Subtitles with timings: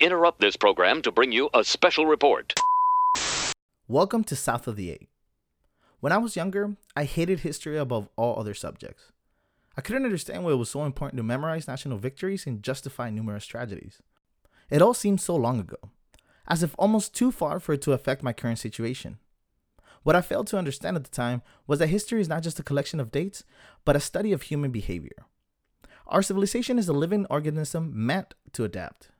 [0.00, 2.54] interrupt this program to bring you a special report.
[3.86, 5.08] Welcome to South of the Eight.
[6.00, 9.12] When I was younger, I hated history above all other subjects.
[9.76, 13.46] I couldn't understand why it was so important to memorize national victories and justify numerous
[13.46, 14.00] tragedies.
[14.70, 15.76] It all seemed so long ago,
[16.48, 19.18] as if almost too far for it to affect my current situation.
[20.02, 22.62] What I failed to understand at the time was that history is not just a
[22.62, 23.44] collection of dates,
[23.84, 25.26] but a study of human behavior.
[26.06, 29.10] Our civilization is a living organism meant to adapt.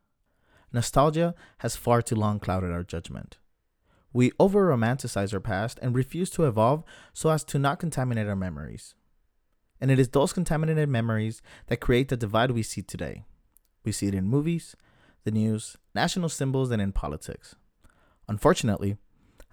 [0.72, 3.38] Nostalgia has far too long clouded our judgment.
[4.12, 8.36] We over romanticize our past and refuse to evolve so as to not contaminate our
[8.36, 8.94] memories.
[9.80, 13.24] And it is those contaminated memories that create the divide we see today.
[13.84, 14.76] We see it in movies,
[15.24, 17.54] the news, national symbols, and in politics.
[18.28, 18.96] Unfortunately,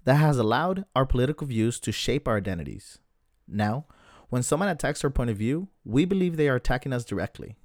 [0.03, 2.99] that has allowed our political views to shape our identities.
[3.47, 3.85] Now,
[4.29, 7.55] when someone attacks our point of view, we believe they are attacking us directly.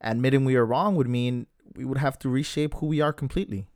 [0.00, 3.66] Admitting we are wrong would mean we would have to reshape who we are completely.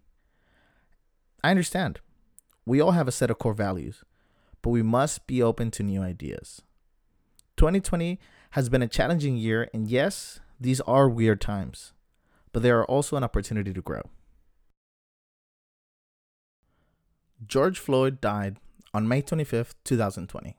[1.42, 2.00] I understand.
[2.66, 4.02] We all have a set of core values,
[4.62, 6.62] but we must be open to new ideas.
[7.56, 8.18] 2020
[8.52, 11.92] has been a challenging year, and yes, these are weird times,
[12.52, 14.02] but they are also an opportunity to grow.
[17.46, 18.58] George Floyd died
[18.94, 20.56] on May 25th, 2020.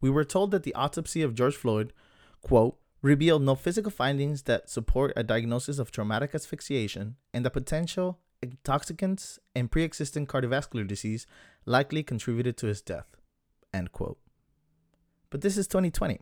[0.00, 1.92] We were told that the autopsy of George Floyd,
[2.40, 8.18] quote, revealed no physical findings that support a diagnosis of traumatic asphyxiation and the potential
[8.42, 11.24] intoxicants and pre-existing cardiovascular disease
[11.64, 13.06] likely contributed to his death,
[13.72, 14.18] end quote.
[15.30, 16.18] But this is 2020,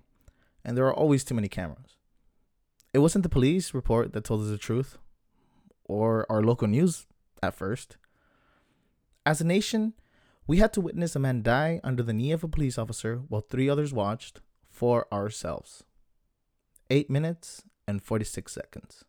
[0.62, 1.96] and there are always too many cameras.
[2.92, 4.98] It wasn't the police report that told us the truth,
[5.84, 7.06] or our local news
[7.42, 7.96] at first.
[9.24, 9.94] As a nation,
[10.46, 13.40] we had to witness a man die under the knee of a police officer while
[13.40, 15.82] three others watched for ourselves.
[16.90, 19.04] 8 minutes and 46 seconds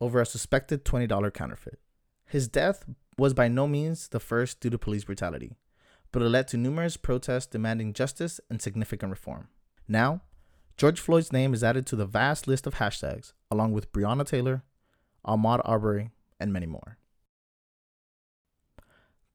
[0.00, 1.78] over a suspected $20 counterfeit.
[2.26, 2.84] His death
[3.18, 5.56] was by no means the first due to police brutality,
[6.10, 9.48] but it led to numerous protests demanding justice and significant reform.
[9.86, 10.22] Now,
[10.76, 14.62] George Floyd's name is added to the vast list of hashtags, along with Breonna Taylor,
[15.26, 16.98] Ahmaud Arbery, and many more.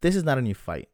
[0.02, 0.90] This is not a new fight.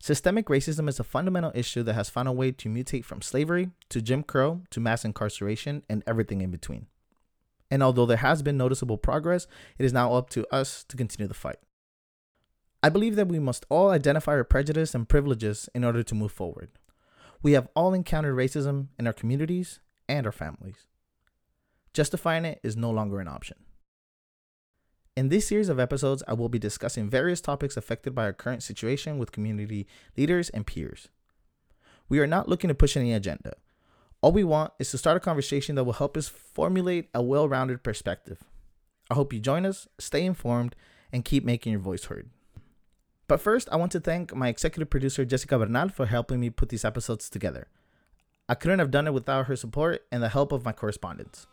[0.00, 3.70] Systemic racism is a fundamental issue that has found a way to mutate from slavery
[3.88, 6.86] to Jim Crow to mass incarceration and everything in between.
[7.70, 11.28] And although there has been noticeable progress, it is now up to us to continue
[11.28, 11.58] the fight.
[12.82, 16.32] I believe that we must all identify our prejudice and privileges in order to move
[16.32, 16.70] forward.
[17.42, 20.86] We have all encountered racism in our communities and our families.
[21.92, 23.56] Justifying it is no longer an option.
[25.18, 28.62] In this series of episodes, I will be discussing various topics affected by our current
[28.62, 31.08] situation with community leaders and peers.
[32.08, 33.54] We are not looking to push any agenda.
[34.20, 37.48] All we want is to start a conversation that will help us formulate a well
[37.48, 38.44] rounded perspective.
[39.10, 40.76] I hope you join us, stay informed,
[41.12, 42.30] and keep making your voice heard.
[43.26, 46.68] But first, I want to thank my executive producer, Jessica Bernal, for helping me put
[46.68, 47.66] these episodes together.
[48.48, 51.48] I couldn't have done it without her support and the help of my correspondents.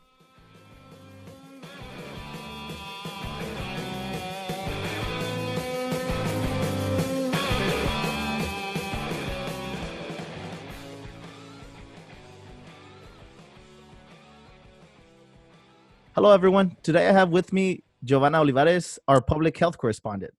[16.16, 16.74] Hello, everyone.
[16.82, 20.32] Today I have with me Giovanna Olivares, our public health correspondent.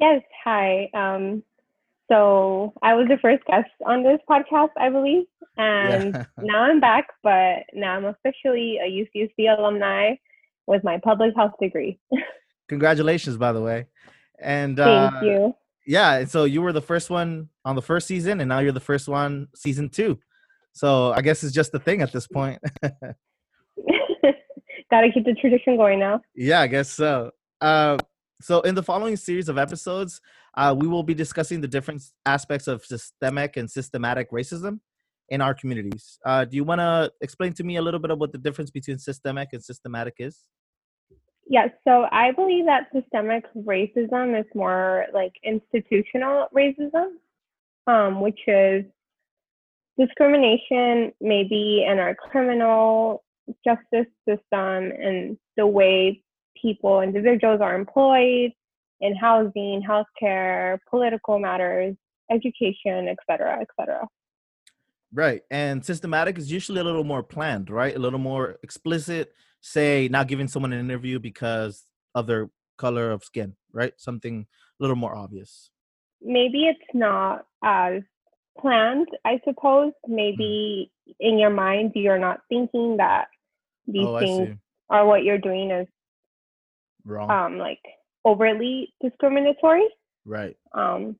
[0.00, 0.90] Yes, hi.
[0.92, 1.44] Um,
[2.10, 5.22] so I was the first guest on this podcast, I believe,
[5.56, 6.24] and yeah.
[6.42, 7.06] now I'm back.
[7.22, 10.16] But now I'm officially a UCSB alumni
[10.66, 12.00] with my public health degree.
[12.68, 13.86] Congratulations, by the way.
[14.40, 15.54] And thank uh, you.
[15.86, 18.80] Yeah, so you were the first one on the first season, and now you're the
[18.80, 20.18] first one season two.
[20.72, 22.60] So I guess it's just a thing at this point.
[24.92, 26.20] Gotta keep the tradition going now.
[26.34, 27.30] Yeah, I guess so.
[27.62, 27.96] Uh,
[28.42, 30.20] so, in the following series of episodes,
[30.54, 34.80] uh, we will be discussing the different aspects of systemic and systematic racism
[35.30, 36.18] in our communities.
[36.26, 38.70] Uh, do you want to explain to me a little bit of what the difference
[38.70, 40.40] between systemic and systematic is?
[41.48, 47.12] Yes, so I believe that systemic racism is more like institutional racism,
[47.86, 48.84] um, which is
[49.98, 53.24] discrimination maybe in our criminal
[53.64, 56.22] justice system and the way
[56.60, 58.52] people, individuals are employed
[59.00, 61.96] in housing, healthcare, political matters,
[62.30, 64.06] education, et cetera, et cetera.
[65.12, 65.42] Right.
[65.50, 67.94] And systematic is usually a little more planned, right?
[67.94, 71.84] A little more explicit, say not giving someone an interview because
[72.14, 72.48] of their
[72.78, 73.92] color of skin, right?
[73.98, 74.46] Something
[74.80, 75.70] a little more obvious.
[76.22, 78.02] Maybe it's not as
[78.58, 79.92] planned, I suppose.
[80.06, 81.14] Maybe mm.
[81.20, 83.26] in your mind, you're not thinking that
[83.86, 84.56] these oh, things
[84.90, 85.86] are what you're doing is
[87.04, 87.30] Wrong.
[87.30, 87.80] um, like
[88.24, 89.86] overly discriminatory.
[90.24, 90.56] right.
[90.74, 91.16] Um,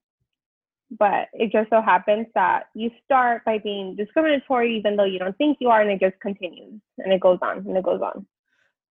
[0.98, 5.36] but it just so happens that you start by being discriminatory even though you don't
[5.38, 8.26] think you are, and it just continues and it goes on and it goes on.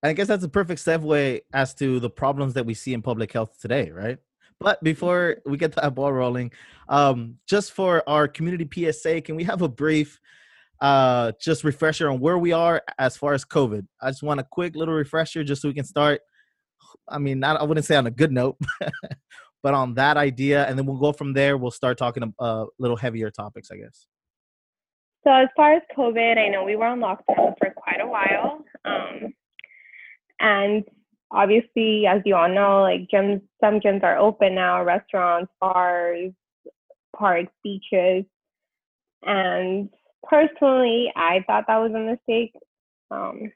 [0.04, 3.32] I guess that's a perfect segue as to the problems that we see in public
[3.32, 4.18] health today, right?
[4.60, 6.52] But before we get that ball rolling,
[6.90, 10.20] um, just for our community PSA, can we have a brief,
[10.82, 13.86] uh, just refresher on where we are as far as COVID?
[14.02, 16.22] I just want a quick little refresher just so we can start.
[17.08, 18.58] I mean, not, I wouldn't say on a good note,
[19.64, 21.58] but on that idea, and then we'll go from there.
[21.58, 24.08] We'll start talking a uh, little heavier topics, I guess.
[25.24, 28.66] So as far as COVID, I know we were on lockdown for quite a while.
[28.86, 29.34] Um,
[30.40, 30.84] and
[31.30, 36.32] obviously, as you all know, like gyms, some gyms are open now, restaurants, bars,
[37.16, 38.26] parks, beaches.
[39.24, 39.90] And
[40.24, 42.54] personally, I thought that was a mistake.
[43.10, 43.52] Um,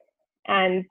[0.48, 0.86] and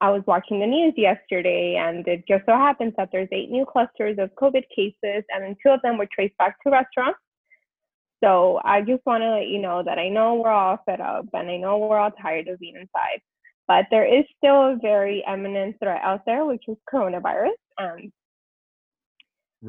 [0.00, 3.64] I was watching the news yesterday, and it just so happens that there's eight new
[3.64, 7.18] clusters of COVID cases, and then two of them were traced back to restaurants.
[8.22, 11.26] So I just want to let you know that I know we're all fed up,
[11.32, 13.20] and I know we're all tired of being inside,
[13.66, 17.52] but there is still a very eminent threat out there, which is coronavirus.
[17.78, 18.12] And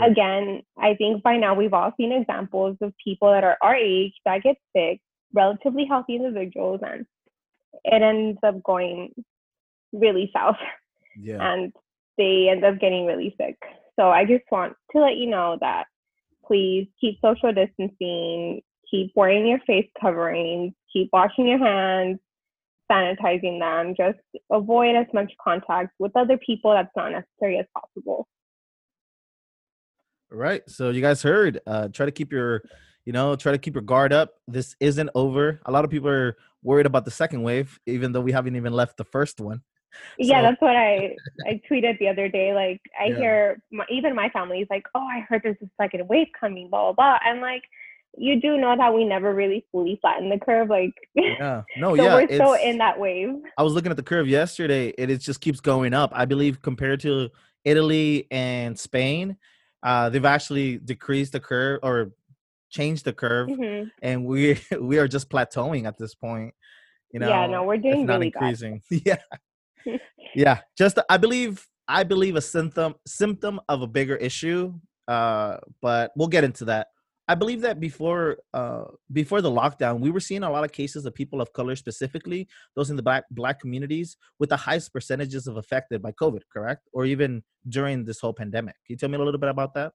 [0.02, 4.14] again, I think by now we've all seen examples of people that are our age
[4.26, 5.00] that get sick,
[5.36, 7.06] relatively healthy individuals, and
[7.84, 9.14] it ends up going
[9.94, 10.58] really south
[11.18, 11.38] Yeah.
[11.42, 11.74] and
[12.18, 13.58] they end up getting really sick.
[13.98, 15.86] So I just want to let you know that
[16.46, 22.20] please keep social distancing, keep wearing your face coverings, keep washing your hands,
[22.92, 24.20] sanitizing them, just
[24.52, 28.28] avoid as much contact with other people that's not necessary as possible.
[30.30, 30.62] Right.
[30.70, 31.62] So you guys heard.
[31.66, 32.64] Uh, try to keep your,
[33.06, 34.34] you know, try to keep your guard up.
[34.48, 35.62] This isn't over.
[35.66, 38.74] A lot of people are worried about the second wave, even though we haven't even
[38.74, 39.62] left the first one.
[40.18, 41.16] Yeah, So- that's what I
[41.48, 42.54] I tweeted the other day.
[42.54, 43.16] Like I Yeah.
[43.18, 46.70] hear my, even my family is like, "Oh, I heard there's a second wave coming."
[46.70, 47.20] Blah blah blah.
[47.26, 47.64] And like,
[48.18, 50.70] you do know that we never really fully flattened the curve.
[50.70, 51.62] Like, Yeah.
[51.78, 51.96] No.
[51.96, 52.16] so yeah.
[52.16, 53.36] we're still in that wave.
[53.58, 56.12] I was looking at the curve yesterday, and it just keeps going up.
[56.14, 57.30] I believe compared to
[57.64, 59.38] Italy and Spain,
[59.84, 62.12] uh, they've actually decreased the curve or
[62.76, 63.90] changed the curve, Mhm.
[64.02, 64.40] and we
[64.90, 66.54] we are just plateauing at this point.
[67.12, 68.42] You know, yeah, no, we're doing not really bad.
[68.44, 68.76] increasing.
[69.10, 69.22] yeah,
[70.36, 70.58] yeah.
[70.78, 71.54] Just I believe
[71.88, 74.74] I believe a symptom symptom of a bigger issue.
[75.08, 76.88] Uh, but we'll get into that.
[77.28, 78.86] I believe that before uh
[79.20, 82.42] before the lockdown, we were seeing a lot of cases of people of color, specifically
[82.76, 86.42] those in the black black communities, with the highest percentages of affected by COVID.
[86.54, 87.32] Correct, or even
[87.78, 88.76] during this whole pandemic.
[88.86, 89.94] Can you tell me a little bit about that?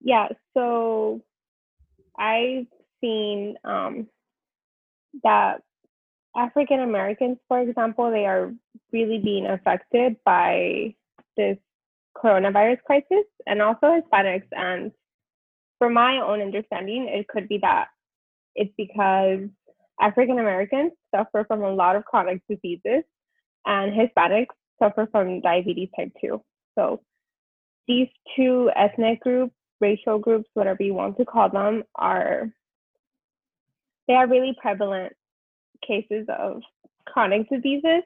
[0.00, 1.22] Yeah, so
[2.18, 2.66] I've
[3.00, 4.06] seen um,
[5.22, 5.62] that
[6.36, 8.52] African Americans, for example, they are
[8.92, 10.94] really being affected by
[11.36, 11.58] this
[12.16, 14.48] coronavirus crisis, and also Hispanics.
[14.52, 14.92] And
[15.78, 17.88] from my own understanding, it could be that
[18.54, 19.48] it's because
[20.00, 23.04] African Americans suffer from a lot of chronic diseases,
[23.66, 26.42] and Hispanics suffer from diabetes type 2.
[26.76, 27.00] So
[27.86, 32.50] these two ethnic groups racial groups, whatever you want to call them, are
[34.06, 35.12] they are really prevalent
[35.86, 36.62] cases of
[37.06, 38.02] chronic diseases.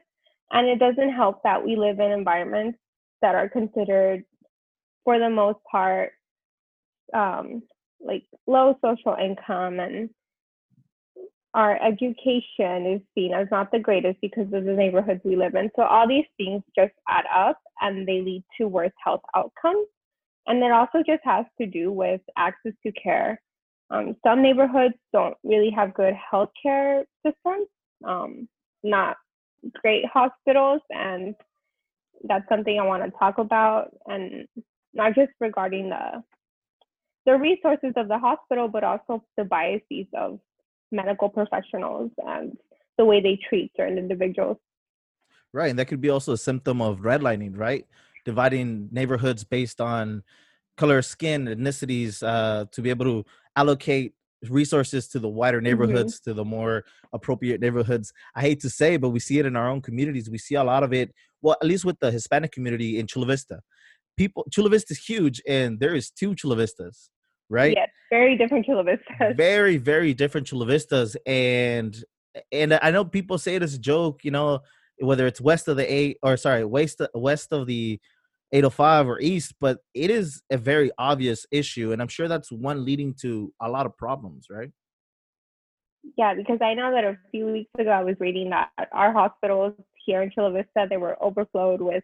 [0.51, 2.79] And it doesn't help that we live in environments
[3.21, 4.23] that are considered,
[5.03, 6.11] for the most part,
[7.13, 7.61] um,
[8.01, 10.09] like low social income and
[11.53, 15.69] our education is seen as not the greatest because of the neighborhoods we live in.
[15.75, 19.87] So all these things just add up and they lead to worse health outcomes.
[20.49, 23.39] And it also just has to do with access to care.
[23.91, 27.67] Um, some neighborhoods don't really have good healthcare systems,
[28.03, 28.49] um,
[28.83, 29.15] not
[29.81, 31.35] great hospitals, and
[32.23, 33.95] that's something I want to talk about.
[34.07, 34.47] And
[34.93, 36.23] not just regarding the
[37.25, 40.39] the resources of the hospital, but also the biases of
[40.91, 42.57] medical professionals and
[42.97, 44.57] the way they treat certain individuals.
[45.53, 47.85] Right, and that could be also a symptom of redlining, right?
[48.29, 50.23] Dividing neighborhoods based on
[50.77, 53.17] color of skin, ethnicities, uh, to be able to
[53.55, 54.13] allocate
[54.47, 58.13] resources to the wider neighborhoods, to the more appropriate neighborhoods.
[58.35, 60.29] I hate to say, but we see it in our own communities.
[60.29, 61.13] We see a lot of it.
[61.41, 63.61] Well, at least with the Hispanic community in Chula Vista,
[64.15, 67.09] people Chula Vista is huge, and there is two Chula Vistas,
[67.49, 67.73] right?
[67.75, 69.35] Yes, very different Chula Vistas.
[69.35, 72.03] very very different chula vistas and
[72.51, 74.59] and i know people say it as a joke you know
[74.99, 77.99] whether it's west of the eight or sorry west west of the
[78.51, 82.83] 805 or east but it is a very obvious issue and i'm sure that's one
[82.85, 84.71] leading to a lot of problems right
[86.17, 89.73] Yeah, because I know that a few weeks ago I was reading that our hospitals
[90.05, 92.03] here in Chula Vista they were overflowed with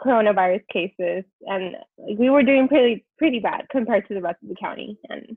[0.00, 1.76] coronavirus cases, and
[2.18, 4.98] we were doing pretty pretty bad compared to the rest of the county.
[5.08, 5.36] And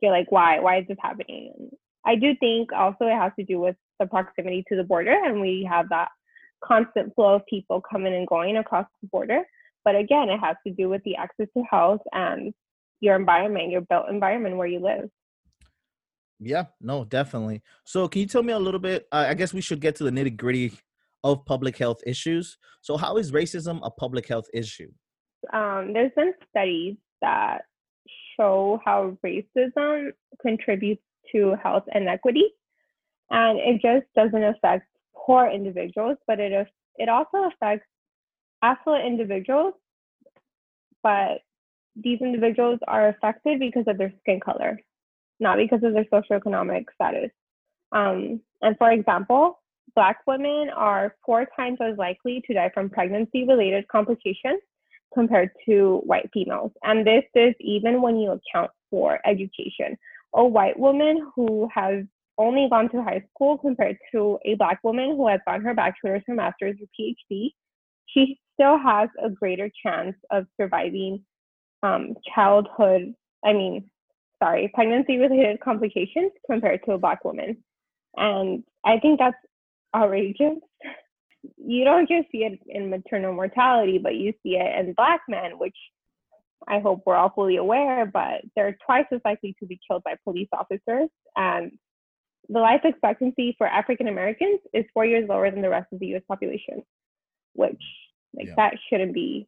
[0.00, 0.60] you're like, why?
[0.60, 1.52] Why is this happening?
[1.58, 1.70] And
[2.04, 5.40] I do think also it has to do with the proximity to the border, and
[5.40, 6.08] we have that
[6.62, 9.42] constant flow of people coming and going across the border.
[9.86, 12.52] But again, it has to do with the access to health and
[12.98, 15.08] your environment, your built environment where you live.
[16.40, 17.62] Yeah, no, definitely.
[17.84, 19.06] So, can you tell me a little bit?
[19.12, 20.72] Uh, I guess we should get to the nitty gritty
[21.22, 22.58] of public health issues.
[22.80, 24.90] So, how is racism a public health issue?
[25.52, 27.62] Um, there's been studies that
[28.36, 30.10] show how racism
[30.42, 32.46] contributes to health inequity,
[33.30, 36.66] and it just doesn't affect poor individuals, but it
[36.98, 37.86] it also affects
[38.62, 39.74] affluent individuals.
[41.02, 41.42] But
[41.94, 44.78] these individuals are affected because of their skin color
[45.40, 47.30] not because of their socioeconomic status.
[47.92, 49.60] Um, and for example,
[49.94, 54.60] Black women are four times as likely to die from pregnancy related complications
[55.14, 56.72] compared to white females.
[56.82, 59.96] And this is even when you account for education.
[60.34, 62.04] A white woman who has
[62.36, 66.22] only gone to high school compared to a Black woman who has gotten her bachelor's,
[66.26, 67.52] her master's, or PhD,
[68.06, 71.24] she still has a greater chance of surviving
[71.82, 73.90] um, childhood, I mean,
[74.42, 77.58] sorry, pregnancy related complications compared to a black woman.
[78.16, 79.36] And I think that's
[79.94, 80.58] outrageous.
[81.58, 85.58] You don't just see it in maternal mortality, but you see it in black men,
[85.58, 85.76] which
[86.66, 90.16] I hope we're all fully aware, but they're twice as likely to be killed by
[90.24, 91.08] police officers.
[91.36, 91.72] And
[92.48, 96.14] the life expectancy for African Americans is four years lower than the rest of the
[96.16, 96.82] US population,
[97.52, 97.82] which
[98.36, 98.54] like yeah.
[98.56, 99.46] that shouldn't be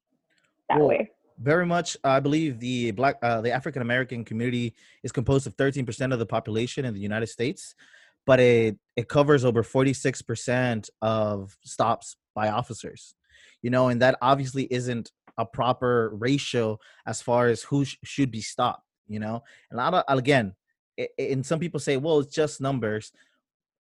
[0.68, 1.10] that well, way.
[1.38, 6.12] very much i believe the black uh, the african american community is composed of 13%
[6.12, 7.74] of the population in the united states
[8.26, 13.14] but it it covers over 46% of stops by officers
[13.62, 18.30] you know and that obviously isn't a proper ratio as far as who sh- should
[18.30, 19.42] be stopped you know?
[19.70, 20.54] And a lot of again
[20.96, 23.12] it, and some people say well it's just numbers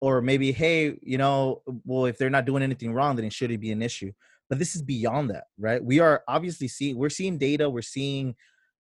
[0.00, 3.60] or maybe hey you know well if they're not doing anything wrong then it shouldn't
[3.60, 4.12] be an issue
[4.48, 5.82] but this is beyond that right?
[5.82, 8.34] We are obviously seeing we're seeing data we're seeing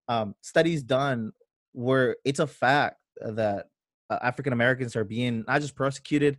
[0.08, 1.32] um, studies done
[1.74, 3.68] where it's a fact that
[4.10, 6.38] uh, african americans are being not just prosecuted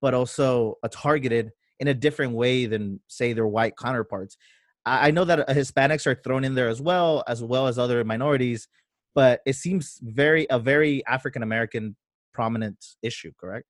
[0.00, 4.36] but also uh, targeted in a different way than say their white counterparts.
[4.84, 7.78] I, I know that uh, hispanics are thrown in there as well as well as
[7.78, 8.68] other minorities
[9.14, 11.96] but it seems very a very african american
[12.32, 13.66] prominent issue correct?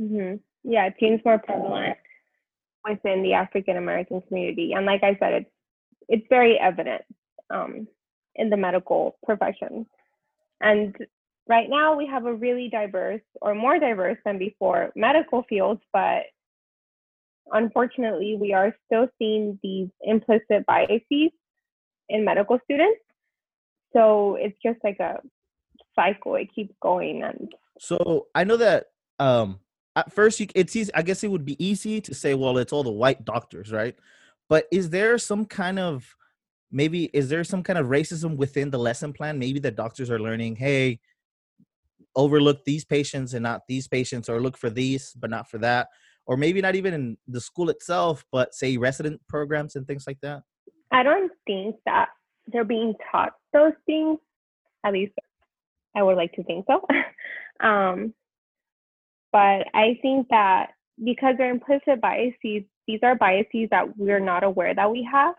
[0.00, 0.36] Mm-hmm.
[0.64, 1.96] yeah it seems more prevalent
[2.88, 4.72] within the African American community.
[4.72, 5.50] And like I said, it's
[6.08, 7.02] it's very evident
[7.50, 7.86] um,
[8.34, 9.86] in the medical profession.
[10.60, 10.96] And
[11.48, 16.24] right now we have a really diverse or more diverse than before medical fields, but
[17.52, 21.30] unfortunately we are still seeing these implicit biases
[22.08, 23.00] in medical students.
[23.92, 25.20] So it's just like a
[25.94, 26.34] cycle.
[26.34, 28.86] It keeps going and so I know that
[29.18, 29.58] um
[30.00, 32.72] at first you, it's easy i guess it would be easy to say well it's
[32.72, 33.96] all the white doctors right?
[34.50, 36.14] But is there some kind of
[36.72, 39.38] maybe is there some kind of racism within the lesson plan?
[39.38, 41.00] Maybe the doctors are learning hey
[42.16, 45.88] overlook these patients and not these patients or look for these but not for that.
[46.26, 50.20] Or maybe not even in the school itself but say resident programs and things like
[50.22, 50.42] that?
[50.90, 52.08] I don't think that
[52.48, 54.18] they're being taught those things.
[54.84, 55.12] At least
[55.96, 56.84] i would like to think so.
[57.62, 58.14] Um,
[59.32, 60.72] but I think that
[61.02, 65.34] because they're implicit biases, these are biases that we're not aware that we have.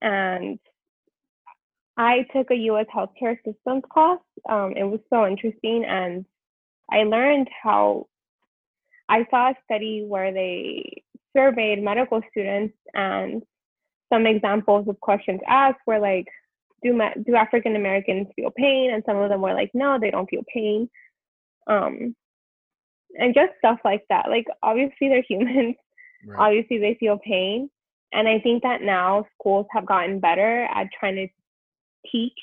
[0.00, 0.58] And
[1.96, 4.18] I took a US healthcare systems class.
[4.48, 5.84] Um, it was so interesting.
[5.84, 6.26] And
[6.90, 8.06] I learned how
[9.08, 11.02] I saw a study where they
[11.36, 13.42] surveyed medical students and
[14.12, 16.26] some examples of questions asked were like,
[16.82, 18.92] do, do African Americans feel pain?
[18.92, 20.88] And some of them were like, no, they don't feel pain.
[21.66, 22.14] Um,
[23.14, 24.26] and just stuff like that.
[24.28, 25.76] Like obviously they're humans.
[26.26, 26.38] Right.
[26.38, 27.70] Obviously they feel pain.
[28.12, 31.28] And I think that now schools have gotten better at trying to
[32.10, 32.38] teach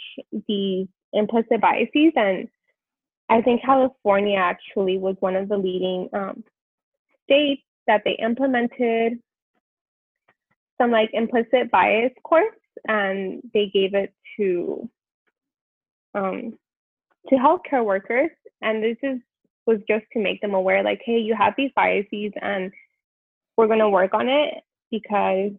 [0.48, 2.14] these implicit biases.
[2.16, 2.48] And
[3.30, 6.44] I think California actually was one of the leading um,
[7.24, 9.20] states that they implemented
[10.80, 12.56] some like implicit bias course
[12.88, 14.90] and they gave it to
[16.16, 16.58] um,
[17.30, 18.30] to healthcare workers.
[18.62, 19.20] And this is
[19.66, 22.72] was just to make them aware like hey you have these biases and
[23.58, 24.56] we're going to work on it
[24.92, 25.52] because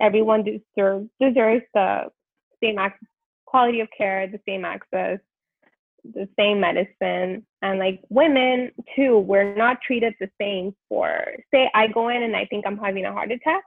[0.00, 2.04] everyone deserves deserves the
[2.62, 2.76] same
[3.44, 5.18] quality of care the same access
[6.14, 11.88] the same medicine and like women too we're not treated the same for say i
[11.88, 13.64] go in and i think i'm having a heart attack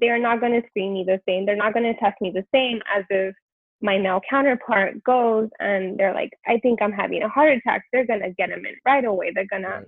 [0.00, 1.46] they're not going to screen me the same.
[1.46, 3.34] They're not going to test me the same as if
[3.80, 7.84] my male counterpart goes and they're like, I think I'm having a heart attack.
[7.92, 9.32] They're going to get him in right away.
[9.34, 9.84] They're going right.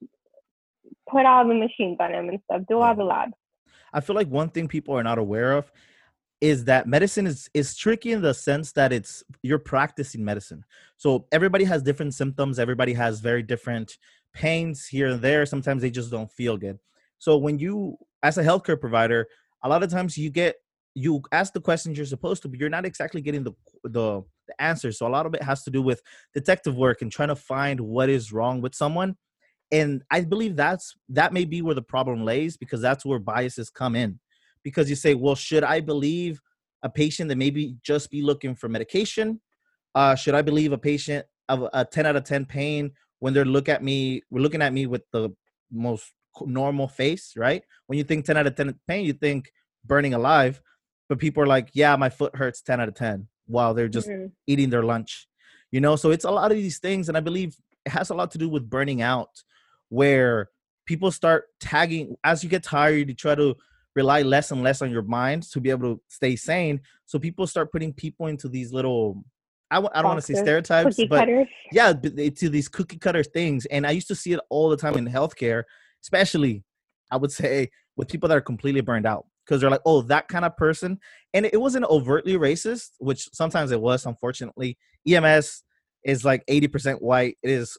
[0.00, 0.08] to
[1.10, 3.32] put all the machines on him and stuff, do all the labs.
[3.92, 5.70] I feel like one thing people are not aware of
[6.40, 10.64] is that medicine is is tricky in the sense that it's you're practicing medicine.
[10.96, 13.96] So everybody has different symptoms, everybody has very different
[14.34, 15.46] pains here and there.
[15.46, 16.78] Sometimes they just don't feel good.
[17.18, 19.28] So when you as a healthcare provider,
[19.64, 20.56] a lot of times you get
[20.96, 23.52] you ask the questions you're supposed to, but you're not exactly getting the
[23.84, 24.90] the the answer.
[24.92, 26.00] So a lot of it has to do with
[26.32, 29.16] detective work and trying to find what is wrong with someone.
[29.70, 33.68] And I believe that's that may be where the problem lays because that's where biases
[33.68, 34.18] come in
[34.64, 36.40] because you say, well, should I believe
[36.82, 39.40] a patient that maybe just be looking for medication?
[39.94, 43.44] Uh, should I believe a patient of a 10 out of 10 pain when they're
[43.44, 45.30] look at me, we're looking at me with the
[45.70, 46.10] most
[46.40, 47.62] normal face, right?
[47.86, 49.50] When you think 10 out of 10 pain, you think
[49.84, 50.60] burning alive,
[51.08, 54.08] but people are like, yeah, my foot hurts 10 out of 10 while they're just
[54.08, 54.26] mm-hmm.
[54.46, 55.28] eating their lunch,
[55.70, 55.96] you know?
[55.96, 57.08] So it's a lot of these things.
[57.08, 59.30] And I believe it has a lot to do with burning out
[59.88, 60.50] where
[60.84, 63.56] people start tagging as you get tired, you try to
[63.94, 66.80] rely less and less on your mind to be able to stay sane.
[67.06, 69.24] So people start putting people into these little
[69.70, 71.48] I w- I don't want to say stereotypes, but cutters.
[71.72, 73.66] yeah, to these cookie cutter things.
[73.66, 75.64] And I used to see it all the time in healthcare,
[76.04, 76.62] especially
[77.10, 80.28] I would say with people that are completely burned out because they're like, oh, that
[80.28, 80.98] kind of person.
[81.34, 84.06] And it wasn't overtly racist, which sometimes it was.
[84.06, 84.76] Unfortunately,
[85.06, 85.62] EMS
[86.04, 87.38] is like eighty percent white.
[87.42, 87.78] It is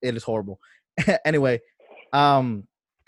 [0.00, 0.58] it is horrible.
[1.24, 1.60] anyway,
[2.12, 2.64] um,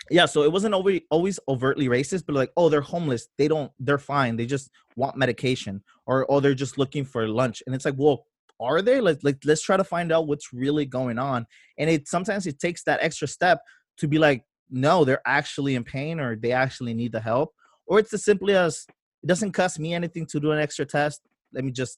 [0.09, 3.71] yeah so it wasn't always always overtly racist but like oh they're homeless they don't
[3.79, 7.85] they're fine they just want medication or oh they're just looking for lunch and it's
[7.85, 8.25] like well
[8.59, 11.45] are they like, like let's try to find out what's really going on
[11.77, 13.59] and it sometimes it takes that extra step
[13.97, 17.53] to be like no they're actually in pain or they actually need the help
[17.87, 18.85] or it's as simply as
[19.23, 21.21] it doesn't cost me anything to do an extra test.
[21.53, 21.97] Let me just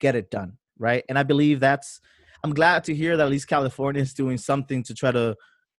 [0.00, 1.04] get it done right?
[1.08, 2.00] And i believe that's
[2.42, 5.36] i'm glad to hear that at least california is doing something to try to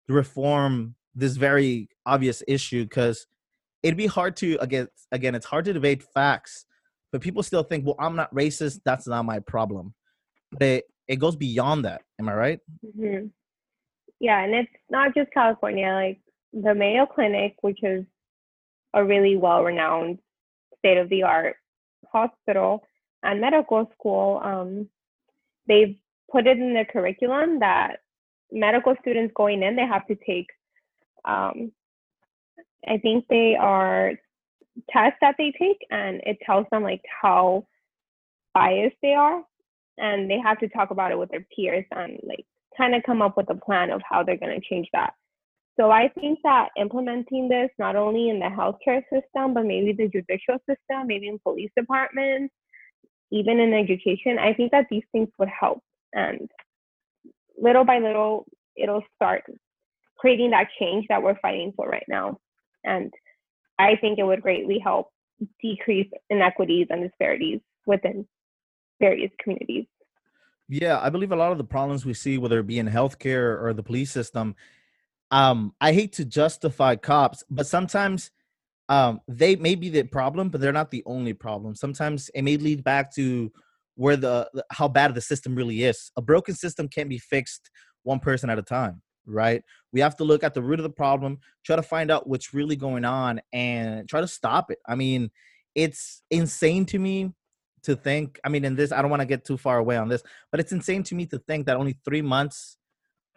[0.08, 3.28] reform this very obvious issue because
[3.84, 6.66] it'd be hard to again again it's hard to debate facts
[7.12, 9.94] but people still think well i'm not racist that's not my problem.
[10.52, 12.60] But it, it goes beyond that am i right?
[12.86, 13.28] Mm-hmm.
[14.20, 16.20] yeah and it's not just california like
[16.54, 18.06] the mayo clinic which is
[18.94, 20.20] a really well renowned
[20.80, 21.56] state of the art
[22.12, 22.84] hospital
[23.24, 24.88] and medical school um,
[25.68, 25.98] they've
[26.32, 27.98] put it in the curriculum that
[28.52, 30.48] medical students going in they have to take
[31.26, 31.72] um,
[32.88, 34.14] I think they are
[34.90, 37.68] tests that they take, and it tells them like how
[38.54, 39.44] biased they are,
[39.98, 42.46] and they have to talk about it with their peers and like
[42.78, 45.14] kind of come up with a plan of how they're going to change that.
[45.80, 50.10] So I think that implementing this not only in the healthcare system, but maybe the
[50.10, 52.54] judicial system, maybe in police departments,
[53.32, 55.82] even in education, I think that these things would help.
[56.14, 56.50] And
[57.58, 59.44] little by little, it'll start
[60.18, 62.38] creating that change that we're fighting for right now.
[62.84, 63.12] And
[63.80, 65.08] I think it would greatly help
[65.62, 68.28] decrease inequities and disparities within
[69.00, 69.86] various communities.
[70.68, 73.62] Yeah, I believe a lot of the problems we see, whether it be in healthcare
[73.62, 74.56] or the police system,
[75.32, 78.32] um, I hate to justify cops, but sometimes
[78.90, 81.76] um, they may be the problem, but they're not the only problem.
[81.76, 83.52] Sometimes it may lead back to
[83.96, 86.12] where the how bad the system really is.
[86.18, 87.70] A broken system can't be fixed
[88.04, 89.64] one person at a time right?
[89.92, 92.54] We have to look at the root of the problem, try to find out what's
[92.54, 94.80] really going on, and try to stop it.
[94.88, 95.32] I mean,
[95.76, 97.32] it's insane to me
[97.84, 98.40] to think.
[98.44, 100.60] I mean, in this, I don't want to get too far away on this, but
[100.60, 102.78] it's insane to me to think that only three months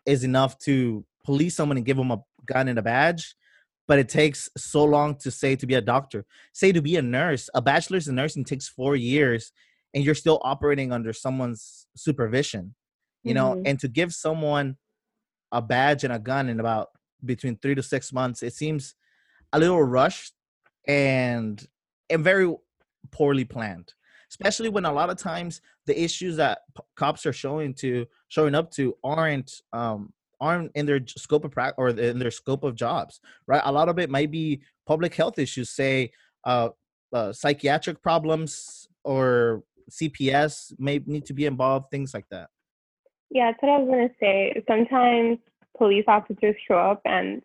[0.07, 3.35] is enough to police someone and give them a gun and a badge.
[3.87, 7.03] But it takes so long to say to be a doctor, say to be a
[7.03, 7.51] nurse.
[7.55, 9.53] A bachelor's in nursing takes four years,
[9.93, 12.75] and you're still operating under someone's supervision.
[13.25, 13.67] You know, mm-hmm.
[13.67, 14.77] and to give someone
[15.53, 16.89] a badge and a gun in about
[17.25, 18.43] between three to six months.
[18.43, 18.95] It seems
[19.53, 20.35] a little rushed
[20.87, 21.65] and
[22.11, 22.55] and very
[23.11, 23.95] poorly planned,
[24.31, 28.55] especially when a lot of times the issues that p- cops are showing to showing
[28.55, 32.75] up to aren't um, aren't in their scope of practice or in their scope of
[32.75, 33.21] jobs.
[33.47, 36.13] Right, a lot of it might be public health issues, say
[36.45, 36.71] uh,
[37.13, 42.49] uh, psychiatric problems or CPS may need to be involved, things like that.
[43.31, 44.63] Yeah, that's what I was gonna say.
[44.69, 45.39] Sometimes
[45.77, 47.43] police officers show up and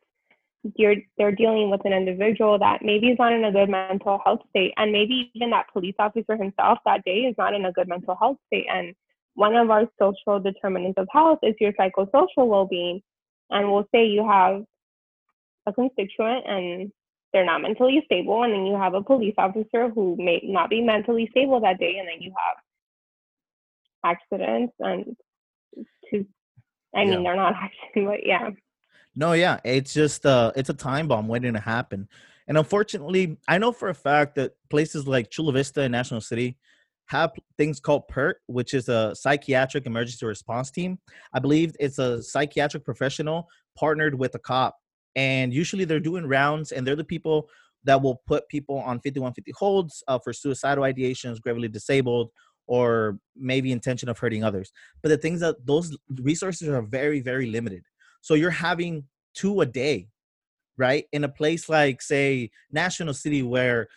[0.75, 4.41] you're they're dealing with an individual that maybe is not in a good mental health
[4.49, 7.87] state, and maybe even that police officer himself that day is not in a good
[7.87, 8.65] mental health state.
[8.71, 8.93] And
[9.39, 13.01] one of our social determinants of health is your psychosocial well-being.
[13.49, 14.63] And we'll say you have
[15.65, 16.91] a constituent and
[17.31, 20.81] they're not mentally stable, and then you have a police officer who may not be
[20.81, 22.57] mentally stable that day, and then you have
[24.03, 25.15] accidents and
[26.09, 26.25] to
[26.95, 27.19] I mean, yeah.
[27.23, 28.49] they're not accidents, but yeah.
[29.15, 32.09] No, yeah, it's just uh, it's a time bomb waiting to happen.
[32.47, 36.57] And unfortunately, I know for a fact that places like Chula Vista and National City
[37.09, 40.99] have things called PERT, which is a psychiatric emergency response team.
[41.33, 44.75] I believe it's a psychiatric professional partnered with a cop.
[45.15, 47.49] And usually they're doing rounds and they're the people
[47.83, 52.29] that will put people on 5150 holds uh, for suicidal ideations, gravely disabled,
[52.67, 54.71] or maybe intention of hurting others.
[55.01, 57.81] But the things that those resources are very, very limited.
[58.21, 60.09] So you're having two a day,
[60.77, 61.05] right?
[61.11, 63.87] In a place like, say, National City, where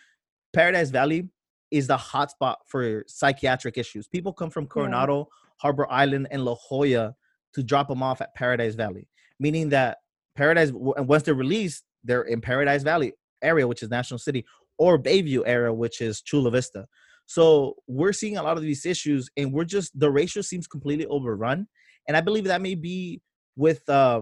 [0.53, 1.29] Paradise Valley
[1.73, 4.07] is the hotspot for psychiatric issues.
[4.07, 5.23] People come from Coronado, yeah.
[5.57, 7.15] Harbor Island, and La Jolla
[7.55, 9.07] to drop them off at Paradise Valley,
[9.39, 9.97] meaning that
[10.35, 14.45] Paradise, and once they're released, they're in Paradise Valley area, which is National City,
[14.77, 16.85] or Bayview area, which is Chula Vista.
[17.25, 21.07] So we're seeing a lot of these issues, and we're just the ratio seems completely
[21.07, 21.67] overrun.
[22.07, 23.21] And I believe that may be
[23.55, 24.21] with uh,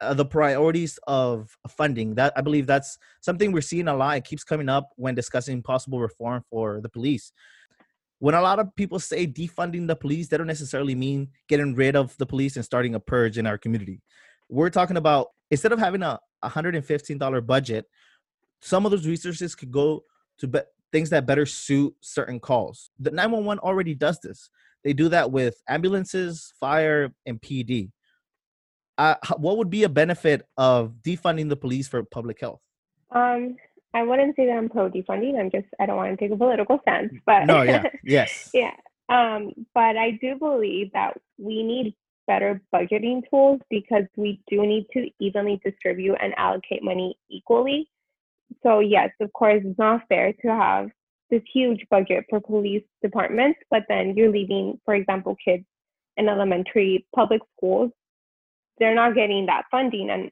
[0.00, 2.14] uh, the priorities of funding.
[2.14, 4.18] That I believe that's something we're seeing a lot.
[4.18, 7.32] It keeps coming up when discussing possible reform for the police.
[8.18, 11.96] When a lot of people say defunding the police, they don't necessarily mean getting rid
[11.96, 14.00] of the police and starting a purge in our community.
[14.48, 17.86] We're talking about instead of having a $115 budget,
[18.60, 20.04] some of those resources could go
[20.38, 20.60] to be-
[20.92, 22.90] things that better suit certain calls.
[22.98, 24.50] The 911 already does this.
[24.82, 27.90] They do that with ambulances, fire, and PD
[28.98, 32.60] uh, what would be a benefit of defunding the police for public health?
[33.10, 33.56] Um,
[33.94, 35.38] I wouldn't say that I'm pro defunding.
[35.38, 38.72] I'm just I don't want to take a political stance, but no, yeah, yes, yeah.
[39.08, 41.94] Um, but I do believe that we need
[42.26, 47.88] better budgeting tools because we do need to evenly distribute and allocate money equally.
[48.62, 50.90] So yes, of course, it's not fair to have
[51.30, 55.64] this huge budget for police departments, but then you're leaving, for example, kids
[56.16, 57.90] in elementary public schools
[58.78, 60.10] they're not getting that funding.
[60.10, 60.30] And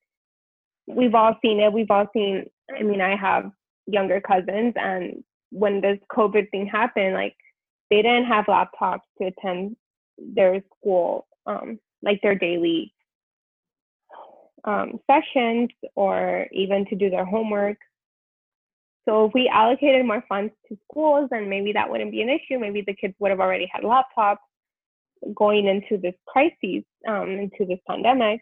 [0.86, 1.72] we've all seen it.
[1.72, 2.46] We've all seen
[2.78, 3.50] i mean i have
[3.86, 7.36] younger cousins and when this covid thing happened like
[7.90, 9.76] they didn't have laptops to attend
[10.18, 12.92] their school um, like their daily
[14.64, 17.76] um, sessions or even to do their homework.
[19.06, 22.58] So if we allocated more funds to schools then maybe that wouldn't be an issue.
[22.58, 24.38] Maybe the kids would have already had laptops
[25.34, 28.40] going into this crisis, um, into this pandemic.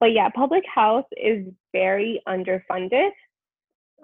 [0.00, 3.10] But yeah, public health is very underfunded.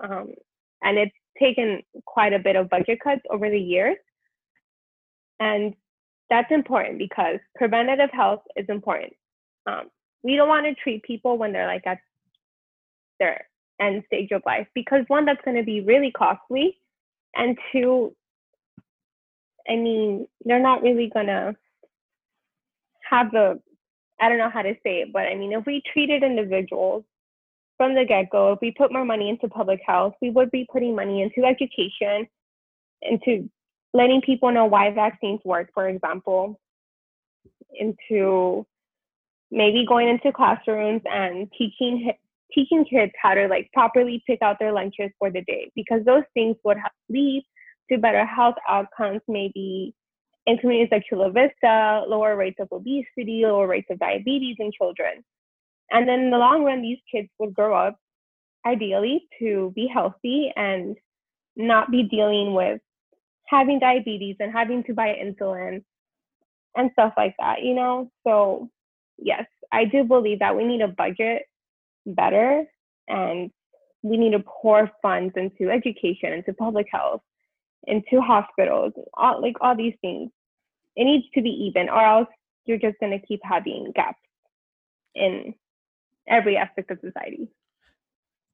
[0.02, 0.34] Um,
[0.82, 3.96] and it's taken quite a bit of budget cuts over the years.
[5.40, 5.74] And
[6.30, 9.14] that's important because preventative health is important.
[9.66, 9.90] Um,
[10.22, 11.98] we don't want to treat people when they're like at
[13.18, 13.46] their
[13.80, 16.78] end stage of life because one, that's going to be really costly.
[17.34, 18.14] And two,
[19.68, 21.56] I mean, they're not really going to
[23.08, 23.60] have the
[24.20, 27.04] I don't know how to say it, but I mean, if we treated individuals
[27.76, 30.66] from the get go, if we put more money into public health, we would be
[30.72, 32.26] putting money into education,
[33.02, 33.48] into
[33.94, 36.58] letting people know why vaccines work, for example,
[37.72, 38.66] into
[39.50, 42.10] maybe going into classrooms and teaching
[42.52, 46.22] teaching kids how to like properly pick out their lunches for the day because those
[46.34, 47.44] things would lead
[47.90, 49.94] to better health outcomes maybe
[50.48, 55.22] in communities like Chula Vista, lower rates of obesity, lower rates of diabetes in children.
[55.90, 57.98] And then in the long run, these kids would grow up
[58.66, 60.96] ideally to be healthy and
[61.54, 62.80] not be dealing with
[63.46, 65.84] having diabetes and having to buy insulin
[66.74, 68.10] and stuff like that, you know?
[68.26, 68.70] So,
[69.18, 71.42] yes, I do believe that we need a budget
[72.06, 72.64] better
[73.06, 73.50] and
[74.02, 77.20] we need to pour funds into education, into public health,
[77.86, 80.30] into hospitals, all, like all these things
[80.98, 82.28] it needs to be even or else
[82.66, 84.20] you're just going to keep having gaps
[85.14, 85.54] in
[86.28, 87.48] every aspect of society.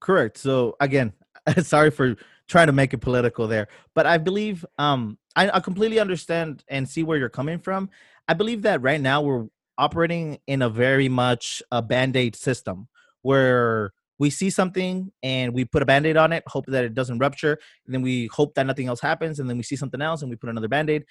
[0.00, 0.38] Correct.
[0.38, 1.12] So again
[1.62, 5.98] sorry for trying to make it political there but i believe um I, I completely
[5.98, 7.90] understand and see where you're coming from.
[8.28, 12.88] I believe that right now we're operating in a very much a band-aid system
[13.22, 17.18] where we see something and we put a band-aid on it hope that it doesn't
[17.18, 20.22] rupture and then we hope that nothing else happens and then we see something else
[20.22, 21.04] and we put another band-aid.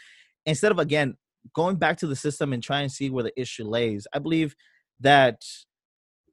[0.45, 1.17] Instead of again
[1.53, 4.07] going back to the system and trying to see where the issue lays.
[4.13, 4.55] I believe
[5.01, 5.41] that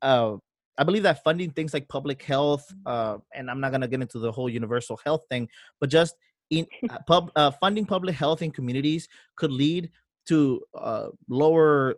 [0.03, 0.37] uh,
[0.79, 4.19] I believe that funding things like public health, uh, and I'm not gonna get into
[4.19, 5.49] the whole universal health thing,
[5.81, 6.15] but just
[6.51, 9.91] in uh, pub, uh, funding public health in communities could lead
[10.29, 11.97] to uh, lower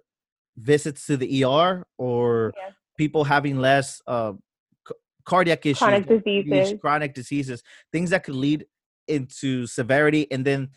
[0.56, 2.70] visits to the ER or yeah.
[2.96, 4.32] people having less uh,
[5.24, 6.80] cardiac issues, chronic diseases.
[6.80, 8.66] chronic diseases, things that could lead
[9.08, 10.68] into severity, and then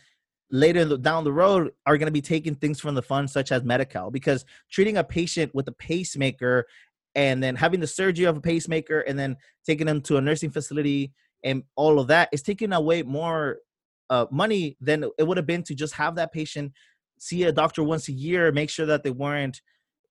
[0.52, 3.64] later down the road are going to be taking things from the fund, such as
[3.64, 6.66] Medi-Cal, because treating a patient with a pacemaker
[7.16, 10.52] and then having the surgery of a pacemaker and then taking them to a nursing
[10.52, 13.58] facility and all of that is taking away more
[14.10, 16.72] uh, money than it would have been to just have that patient
[17.18, 19.62] see a doctor once a year, make sure that they weren't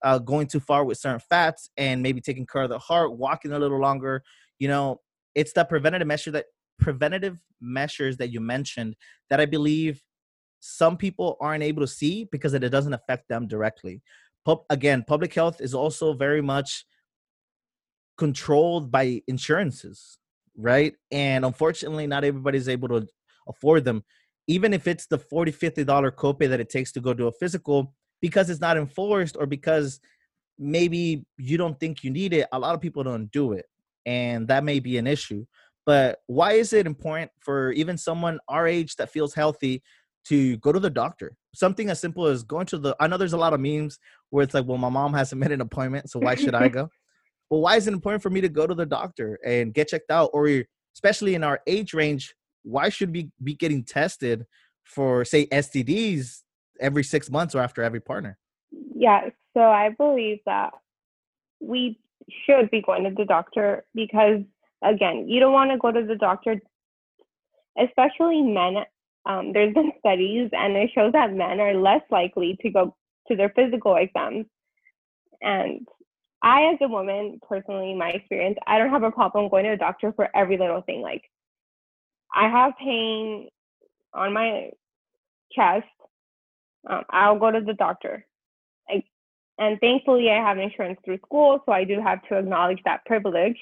[0.02, 3.52] uh, going too far with certain fats and maybe taking care of the heart, walking
[3.52, 4.22] a little longer.
[4.58, 5.00] You know,
[5.34, 6.46] it's the preventative measure that
[6.78, 8.96] preventative measures that you mentioned
[9.30, 10.02] that I believe
[10.66, 14.00] some people aren't able to see because it doesn't affect them directly.
[14.46, 16.86] Pub- again, public health is also very much
[18.16, 20.16] controlled by insurances,
[20.56, 20.94] right?
[21.10, 23.06] And unfortunately, not everybody's able to
[23.46, 24.04] afford them,
[24.46, 27.32] even if it's the $40, 50 dollar copay that it takes to go do a
[27.32, 30.00] physical because it's not enforced or because
[30.58, 32.48] maybe you don't think you need it.
[32.52, 33.66] A lot of people don't do it,
[34.06, 35.44] and that may be an issue.
[35.84, 39.82] But why is it important for even someone our age that feels healthy
[40.26, 41.36] to go to the doctor?
[41.54, 42.96] Something as simple as going to the.
[43.00, 43.98] I know there's a lot of memes
[44.30, 46.88] where it's like, well, my mom hasn't made an appointment, so why should I go?
[47.50, 50.10] Well, why is it important for me to go to the doctor and get checked
[50.10, 50.30] out?
[50.32, 50.48] Or
[50.94, 54.46] especially in our age range, why should we be getting tested
[54.82, 56.40] for, say, STDs
[56.80, 58.38] every six months or after every partner?
[58.96, 60.72] Yeah, so I believe that
[61.60, 62.00] we
[62.46, 64.40] should be going to the doctor because,
[64.82, 66.60] again, you don't want to go to the doctor,
[67.78, 68.84] especially men.
[69.26, 72.94] Um, there's been studies and it shows that men are less likely to go
[73.28, 74.46] to their physical exams.
[75.40, 75.86] And
[76.42, 79.76] I, as a woman, personally, my experience, I don't have a problem going to the
[79.76, 81.00] doctor for every little thing.
[81.00, 81.22] Like,
[82.34, 83.48] I have pain
[84.12, 84.70] on my
[85.52, 85.86] chest.
[86.88, 88.26] Um, I'll go to the doctor.
[89.56, 93.56] And thankfully, I have insurance through school, so I do have to acknowledge that privilege.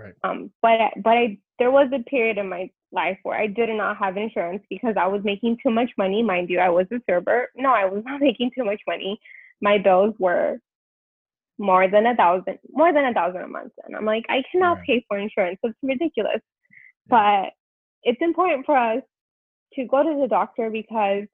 [0.00, 0.14] Right.
[0.24, 3.96] Um, but but I there was a period in my life where I did not
[3.98, 6.22] have insurance because I was making too much money.
[6.22, 7.48] Mind you, I was a server.
[7.56, 9.20] No, I was not making too much money.
[9.60, 10.58] My bills were
[11.58, 14.78] more than a thousand, more than a thousand a month, and I'm like, I cannot
[14.78, 14.86] Right.
[14.86, 15.58] pay for insurance.
[15.62, 16.40] It's ridiculous.
[17.08, 17.50] But
[18.02, 19.02] it's important for us
[19.74, 21.24] to go to the doctor because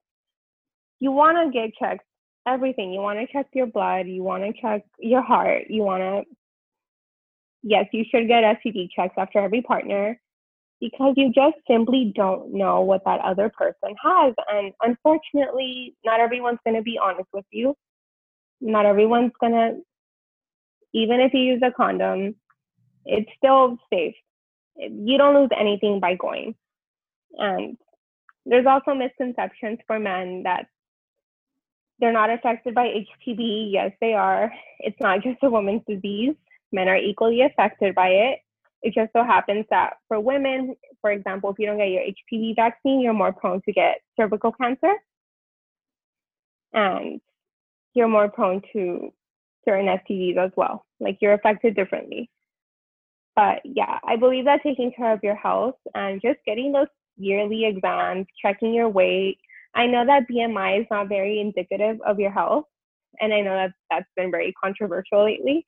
[0.99, 2.05] you want to get checked
[2.47, 2.93] everything.
[2.93, 6.35] You want to check your blood, you want to check your heart, you want to
[7.63, 10.21] yes, you should get STD checks after every partner
[10.81, 14.35] because you just simply don't know what that other person has.
[14.51, 17.75] And unfortunately, not everyone's going to be honest with you.
[18.61, 19.77] Not everyone's going to,
[20.93, 22.35] even if you use a condom,
[23.05, 24.15] it's still safe.
[24.77, 26.55] You don't lose anything by going.
[27.39, 27.77] And
[28.45, 30.67] there's also misconceptions for men that
[31.99, 33.73] they're not affected by HPV.
[33.73, 34.53] Yes, they are.
[34.81, 36.35] It's not just a woman's disease.
[36.73, 38.39] Men are equally affected by it.
[38.83, 42.57] It just so happens that for women, for example, if you don't get your HPV
[42.57, 44.93] vaccine, you're more prone to get cervical cancer.
[46.73, 47.21] And
[47.95, 49.13] you're more prone to
[49.67, 50.85] certain STDs as well.
[51.01, 52.31] Like you're affected differently.
[53.35, 57.65] But yeah, I believe that taking care of your health and just getting those yearly
[57.65, 59.39] exams, checking your weight.
[59.75, 62.65] I know that BMI is not very indicative of your health.
[63.21, 65.67] And I know that that's been very controversial lately.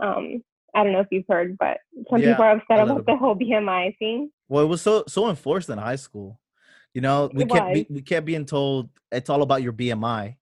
[0.00, 0.42] Um,
[0.74, 1.78] I don't know if you've heard, but
[2.10, 4.30] some Yeah, people are upset about the whole BMI thing.
[4.48, 6.38] Well, it was so so enforced in high school.
[6.94, 10.36] You know, we kept be, we kept being told it's all about your BMI.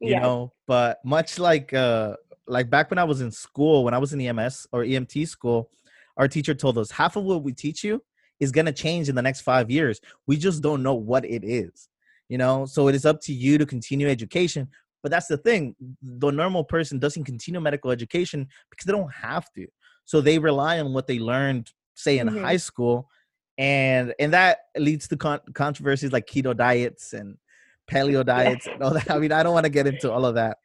[0.00, 0.22] You Yes.
[0.22, 4.12] know, but much like uh like back when I was in school, when I was
[4.12, 5.70] in EMS or EMT school,
[6.16, 8.02] our teacher told us half of what we teach you
[8.40, 10.00] is gonna change in the next five years.
[10.26, 11.88] We just don't know what it is.
[12.28, 14.68] You know, so it is up to you to continue education.
[15.08, 15.74] But that's the thing.
[16.02, 19.66] The normal person doesn't continue medical education because they don't have to.
[20.04, 22.42] So they rely on what they learned, say in Mhm.
[22.42, 23.08] high school,
[23.56, 27.38] and and that leads to con- controversies like keto diets and
[27.90, 29.10] paleo diets and all that.
[29.10, 30.58] I mean, I don't want to get into all of that,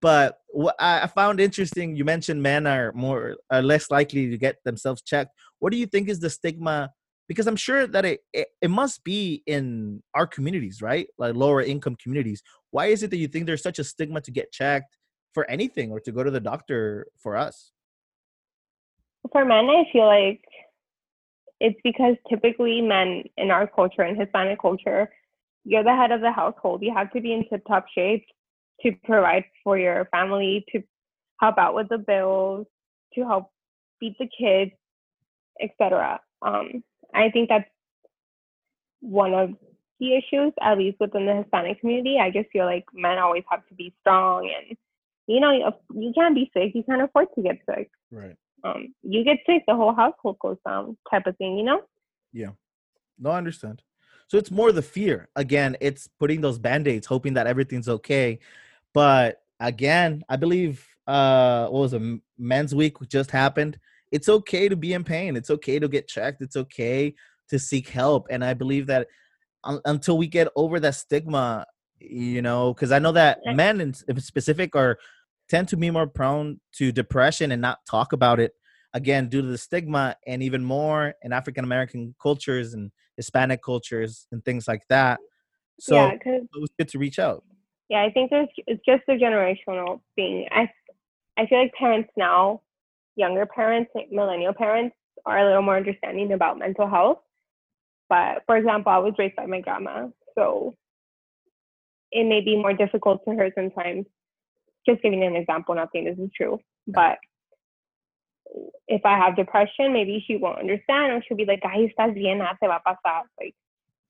[0.00, 4.62] but what I found interesting, you mentioned men are more are less likely to get
[4.64, 5.32] themselves checked.
[5.58, 6.92] What do you think is the stigma?
[7.28, 11.06] Because I'm sure that it, it it must be in our communities, right?
[11.18, 12.42] Like lower income communities.
[12.70, 14.96] Why is it that you think there's such a stigma to get checked
[15.34, 17.72] for anything or to go to the doctor for us?
[19.30, 20.42] For men, I feel like
[21.60, 25.08] it's because typically men in our culture, in Hispanic culture,
[25.64, 26.82] you're the head of the household.
[26.82, 28.24] You have to be in tip top shape
[28.82, 30.82] to provide for your family, to
[31.40, 32.66] help out with the bills,
[33.14, 33.50] to help
[33.98, 34.70] feed the kids,
[35.60, 36.20] etc.
[36.42, 37.68] Um, I think that's
[39.00, 39.50] one of
[40.00, 42.18] the issues, at least within the Hispanic community.
[42.20, 44.76] I just feel like men always have to be strong and
[45.26, 45.52] you know,
[45.94, 46.72] you can't be sick.
[46.74, 47.90] You can't afford to get sick.
[48.10, 48.34] Right.
[48.64, 51.58] um, you get sick, the whole household goes down, type of thing.
[51.58, 51.82] You know?
[52.32, 52.50] Yeah.
[53.18, 53.82] No, I understand.
[54.28, 55.28] So it's more the fear.
[55.36, 58.38] Again, it's putting those band-aids, hoping that everything's okay.
[58.94, 62.02] But again, I believe uh what was it,
[62.38, 63.78] men's week just happened.
[64.10, 65.36] It's okay to be in pain.
[65.36, 66.42] It's okay to get checked.
[66.42, 67.14] It's okay
[67.50, 68.26] to seek help.
[68.30, 69.08] And I believe that
[69.64, 71.66] un- until we get over that stigma,
[71.98, 74.98] you know, because I know that men in specific are
[75.48, 78.52] tend to be more prone to depression and not talk about it
[78.94, 84.26] again due to the stigma and even more in African American cultures and Hispanic cultures
[84.32, 85.18] and things like that.
[85.80, 87.44] So yeah, it was good to reach out.
[87.88, 90.46] Yeah, I think there's it's just a generational thing.
[90.50, 90.70] I
[91.38, 92.62] I feel like parents now,
[93.18, 94.94] younger parents, like millennial parents,
[95.26, 97.18] are a little more understanding about mental health.
[98.08, 100.74] But for example, I was raised by my grandma, so
[102.10, 104.06] it may be more difficult for her sometimes.
[104.88, 107.18] Just giving an example, not saying this is true, but
[108.86, 112.40] if I have depression, maybe she won't understand, or she'll be like, "Ay, estás bien,
[112.40, 113.54] ah, se va a pasar." Like,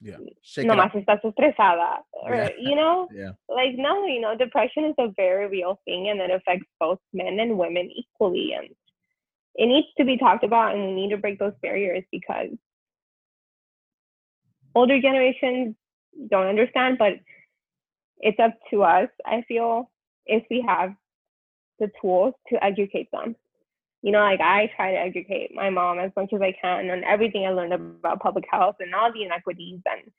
[0.00, 0.18] yeah,
[0.58, 2.50] no más estás estresada, or Yeah.
[2.58, 3.32] you know, Yeah.
[3.48, 7.40] like no, you know, depression is a very real thing, and it affects both men
[7.40, 8.68] and women equally, and
[9.58, 12.50] it needs to be talked about, and we need to break those barriers because
[14.74, 15.74] older generations
[16.30, 17.14] don't understand, but
[18.20, 19.08] it's up to us.
[19.26, 19.90] I feel
[20.26, 20.94] if we have
[21.80, 23.34] the tools to educate them.
[24.02, 27.02] You know, like I try to educate my mom as much as I can on
[27.02, 30.12] everything I learned about public health and all the inequities and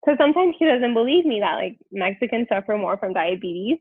[0.00, 3.78] because sometimes she doesn't believe me that like Mexicans suffer more from diabetes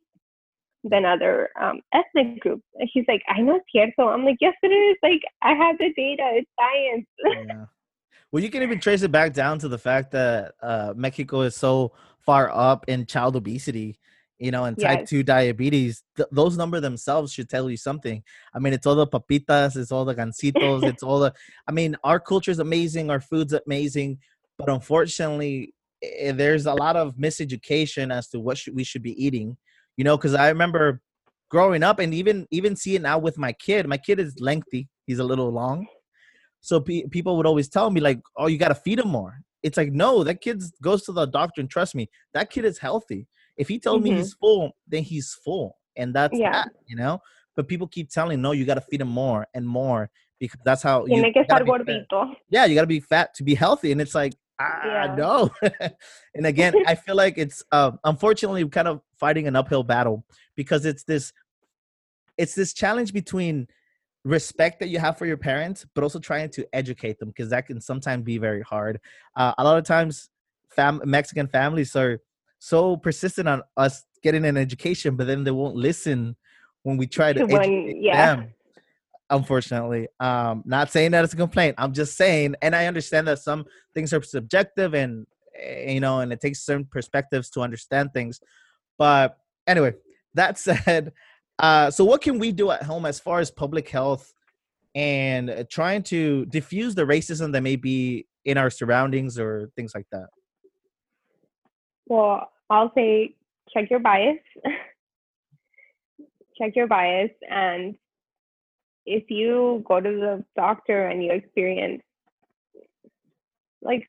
[0.84, 2.63] than other um, ethnic groups.
[2.76, 4.10] And she's like, I know cierto.
[4.10, 4.98] I'm like, yes, it is.
[5.02, 6.32] Like, I have the data.
[6.34, 7.08] It's science.
[7.48, 7.65] yeah.
[8.32, 11.56] Well, you can even trace it back down to the fact that uh, Mexico is
[11.56, 14.00] so far up in child obesity,
[14.39, 15.10] you know, and type Yes.
[15.10, 16.04] 2 diabetes.
[16.17, 18.24] Th- those numbers themselves should tell you something.
[18.54, 21.34] I mean, it's all the papitas, it's all the gansitos, it's all the,
[21.67, 24.17] I mean, our culture is amazing, our food's amazing,
[24.58, 29.24] but unfortunately, eh, there's a lot of miseducation as to what should, we should be
[29.24, 29.58] eating,
[29.97, 31.01] you know, because I remember
[31.49, 33.88] growing up and even even seeing now with my kid.
[33.88, 35.86] My kid is lengthy, he's a little long.
[36.62, 39.39] So pe- people would always tell me like, "Oh, you got to feed him more."
[39.63, 42.77] It's like, no, that kid goes to the doctor and trust me, that kid is
[42.79, 43.27] healthy.
[43.56, 44.17] If he told me Mhm.
[44.17, 46.51] he's full, then he's full, and that's Yeah.
[46.51, 47.21] that, you know.
[47.56, 50.82] But people keep telling, no, you got to feed him more and more because that's
[50.82, 52.06] how you, you gotta be
[52.49, 55.16] Yeah, you got to be fat to be healthy, and it's like, ah, Yeah.
[55.16, 55.50] no.
[56.36, 60.86] and again, I feel like it's uh, unfortunately kind of fighting an uphill battle because
[60.86, 61.34] it's this,
[62.38, 63.68] it's this challenge between
[64.26, 67.68] respect that you have for your parents, but also trying to educate them because that
[67.68, 69.00] can sometimes be very hard.
[69.36, 70.30] Uh, a lot of times,
[70.70, 72.22] fam- Mexican families are
[72.60, 76.36] so persistent on us getting an education, but then they won't listen
[76.84, 78.36] when we try to educate yeah.
[78.36, 78.54] them.
[79.30, 81.76] Unfortunately, um, not saying that it's a complaint.
[81.78, 85.26] I'm just saying, and I understand that some things are subjective, and
[85.60, 88.40] eh, you know, and it takes certain perspectives to understand things.
[88.98, 89.94] But anyway,
[90.36, 91.14] that said,
[91.60, 94.34] uh, so what can we do at home as far as public health
[94.96, 99.94] and uh, trying to diffuse the racism that may be in our surroundings or things
[99.96, 100.28] like that?
[102.08, 103.36] Well, I'll say
[103.74, 104.38] check your bias.
[106.58, 107.32] check your bias.
[107.50, 107.96] And
[109.06, 112.02] if you go to the doctor and you experience
[113.82, 114.08] like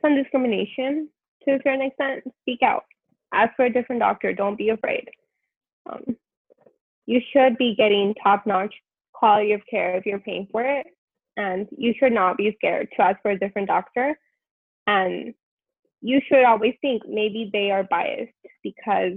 [0.00, 1.08] some discrimination
[1.44, 2.84] to a certain extent, speak out.
[3.32, 4.32] Ask for a different doctor.
[4.32, 5.08] Don't be afraid.
[5.90, 6.16] Um,
[7.06, 8.74] you should be getting top notch
[9.12, 10.86] quality of care if you're paying for it.
[11.36, 14.18] And you should not be scared to ask for a different doctor.
[14.86, 15.34] And
[16.02, 19.14] you should always think maybe they are biased because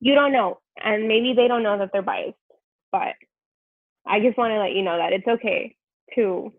[0.00, 0.58] you don't know.
[0.82, 2.36] And maybe they don't know that they're biased.
[2.90, 3.14] But
[4.06, 5.76] I just want to let you know that it's okay
[6.14, 6.52] to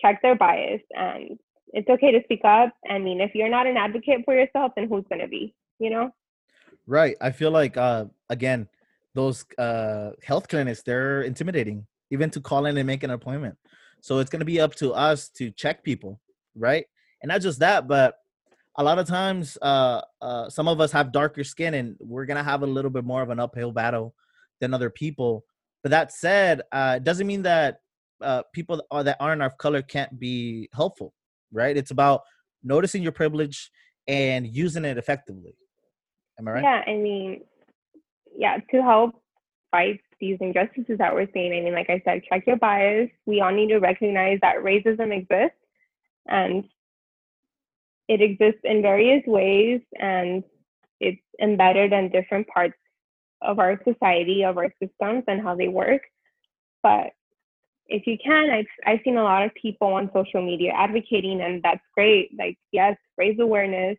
[0.00, 1.38] check their bias and
[1.72, 2.72] it's okay to speak up.
[2.88, 5.90] I mean, if you're not an advocate for yourself, then who's going to be, you
[5.90, 6.10] know?
[6.86, 7.16] Right.
[7.20, 8.68] I feel like uh again,
[9.14, 13.56] those uh health clinics, they're intimidating, even to call in and make an appointment.
[14.00, 16.20] So it's gonna be up to us to check people,
[16.56, 16.84] right?
[17.22, 18.16] And not just that, but
[18.76, 22.42] a lot of times uh uh some of us have darker skin and we're gonna
[22.42, 24.14] have a little bit more of an uphill battle
[24.60, 25.44] than other people.
[25.82, 27.80] But that said, uh it doesn't mean that
[28.22, 31.14] uh people are- that aren't of color can't be helpful,
[31.52, 31.76] right?
[31.76, 32.22] It's about
[32.62, 33.70] noticing your privilege
[34.06, 35.54] and using it effectively.
[36.38, 36.62] Am I right?
[36.62, 37.42] Yeah, I mean,
[38.36, 39.22] yeah, to help
[39.70, 43.10] fight these injustices that we're seeing, I mean, like I said, check your bias.
[43.26, 45.56] We all need to recognize that racism exists
[46.28, 46.64] and
[48.08, 50.42] it exists in various ways and
[50.98, 52.74] it's embedded in different parts
[53.42, 56.02] of our society, of our systems, and how they work.
[56.82, 57.12] but
[57.90, 61.62] if you can, I've I've seen a lot of people on social media advocating, and
[61.62, 62.30] that's great.
[62.38, 63.98] Like, yes, raise awareness,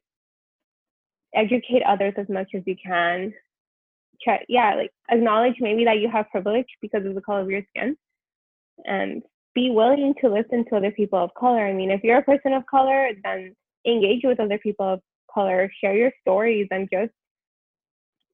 [1.35, 3.33] educate others as much as you can.
[4.23, 7.63] Try, yeah, like acknowledge maybe that you have privilege because of the color of your
[7.69, 7.97] skin,
[8.85, 9.23] and
[9.53, 11.65] be willing to listen to other people of color.
[11.65, 15.01] I mean, if you're a person of color, then engage with other people of
[15.33, 17.11] color, share your stories, and just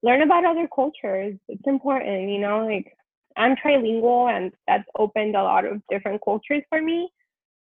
[0.03, 1.35] learn about other cultures.
[1.47, 2.93] It's important, you know, like
[3.35, 7.09] I'm trilingual and that's opened a lot of different cultures for me.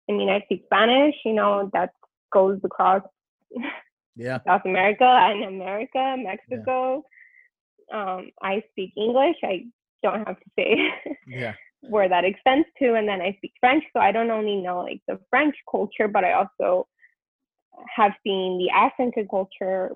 [0.09, 1.91] I mean, I speak Spanish, you know, that
[2.33, 3.03] goes across
[4.17, 4.39] yeah.
[4.47, 7.05] South America and America, Mexico.
[7.91, 8.15] Yeah.
[8.15, 9.37] Um, I speak English.
[9.43, 9.67] I
[10.03, 10.77] don't have to say
[11.27, 11.55] yeah.
[11.81, 12.95] where that extends to.
[12.95, 13.85] And then I speak French.
[13.93, 16.87] So I don't only know like the French culture, but I also
[17.95, 19.93] have seen the accented culture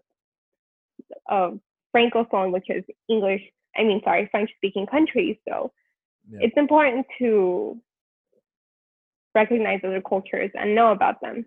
[1.28, 1.60] of
[1.94, 3.42] Francophone, which is English
[3.76, 5.36] I mean, sorry, French speaking countries.
[5.48, 5.72] So
[6.28, 6.40] yeah.
[6.42, 7.80] it's important to
[9.34, 11.44] recognize other cultures and know about them.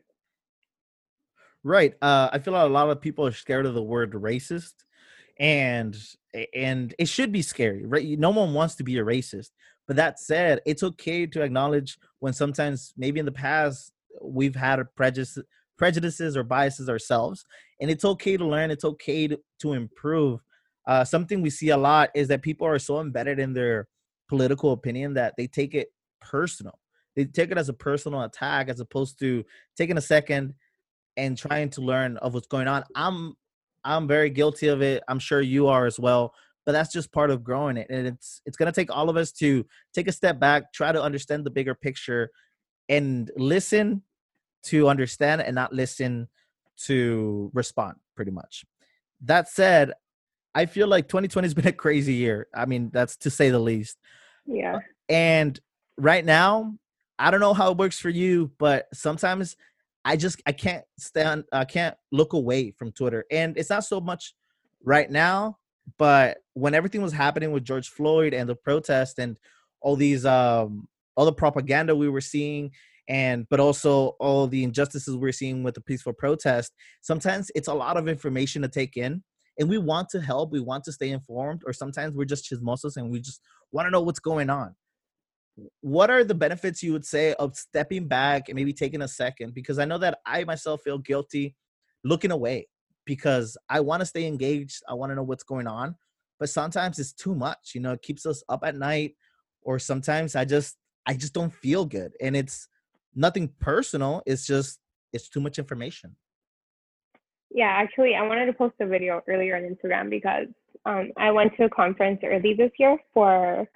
[1.64, 1.96] Right.
[2.02, 4.74] Uh, I feel like a lot of people are scared of the word racist,
[5.40, 5.98] and
[6.56, 8.08] and it should be scary, right?
[8.18, 9.50] No one wants to be a racist.
[9.88, 13.92] But that said, it's okay to acknowledge when sometimes maybe in the past
[14.22, 15.38] we've had a prejudice
[15.78, 17.46] prejudices or biases ourselves
[17.80, 20.42] and it's okay to learn it's okay to, to improve
[20.88, 23.88] uh, something we see a lot is that people are so embedded in their
[24.30, 25.90] political opinion that they take it
[26.22, 26.80] personal.
[27.16, 29.44] They take it as a personal attack as opposed to
[29.76, 30.54] taking a second
[31.18, 32.84] and trying to learn of what's going on.
[32.96, 33.36] I'm
[33.84, 35.04] I'm very guilty of it.
[35.08, 36.34] I'm sure you are as well.
[36.66, 39.32] But that's just part of growing it, and it's it's gonna take all of us
[39.34, 42.30] to take a step back, try to understand the bigger picture,
[42.90, 44.04] and listen
[44.68, 46.28] to understand and not listen
[46.86, 47.96] to respond.
[48.16, 48.66] Pretty much.
[49.22, 49.94] That said,
[50.56, 52.48] I feel like 2020 has been a crazy year.
[52.54, 53.98] I mean, that's to say the least.
[54.46, 54.80] Yeah.
[55.10, 55.60] And
[55.98, 56.76] right now,
[57.20, 59.56] I don't know how it works for you, but sometimes
[60.06, 63.26] I just I can't stand I can't look away from Twitter.
[63.32, 64.36] And it's not so much
[64.84, 65.58] right now,
[65.98, 69.38] but when everything was happening with George Floyd and the protest and
[69.82, 72.72] all these um all the propaganda we were seeing
[73.08, 77.74] and but also all the injustices we're seeing with the peaceful protest, sometimes it's a
[77.74, 79.24] lot of information to take in
[79.60, 82.98] and we want to help we want to stay informed or sometimes we're just chismosos
[82.98, 83.42] and we just
[83.72, 84.76] want to know what's going on.
[85.82, 89.54] What are the benefits you would say of stepping back and maybe taking a second?
[89.54, 91.56] Because i know that i myself feel guilty
[92.04, 92.68] looking away
[93.06, 95.96] because i want to stay engaged i want to know what's going on
[96.40, 99.16] but sometimes it's too much you know it keeps us up at night
[99.64, 100.78] or sometimes i just
[101.08, 102.68] i just don't feel good and it's
[103.18, 104.80] nothing personal it's just
[105.14, 106.16] it's too much information
[107.50, 110.48] yeah, actually, I wanted to post a video earlier on Instagram because
[110.86, 113.68] um, I went to a conference early this year for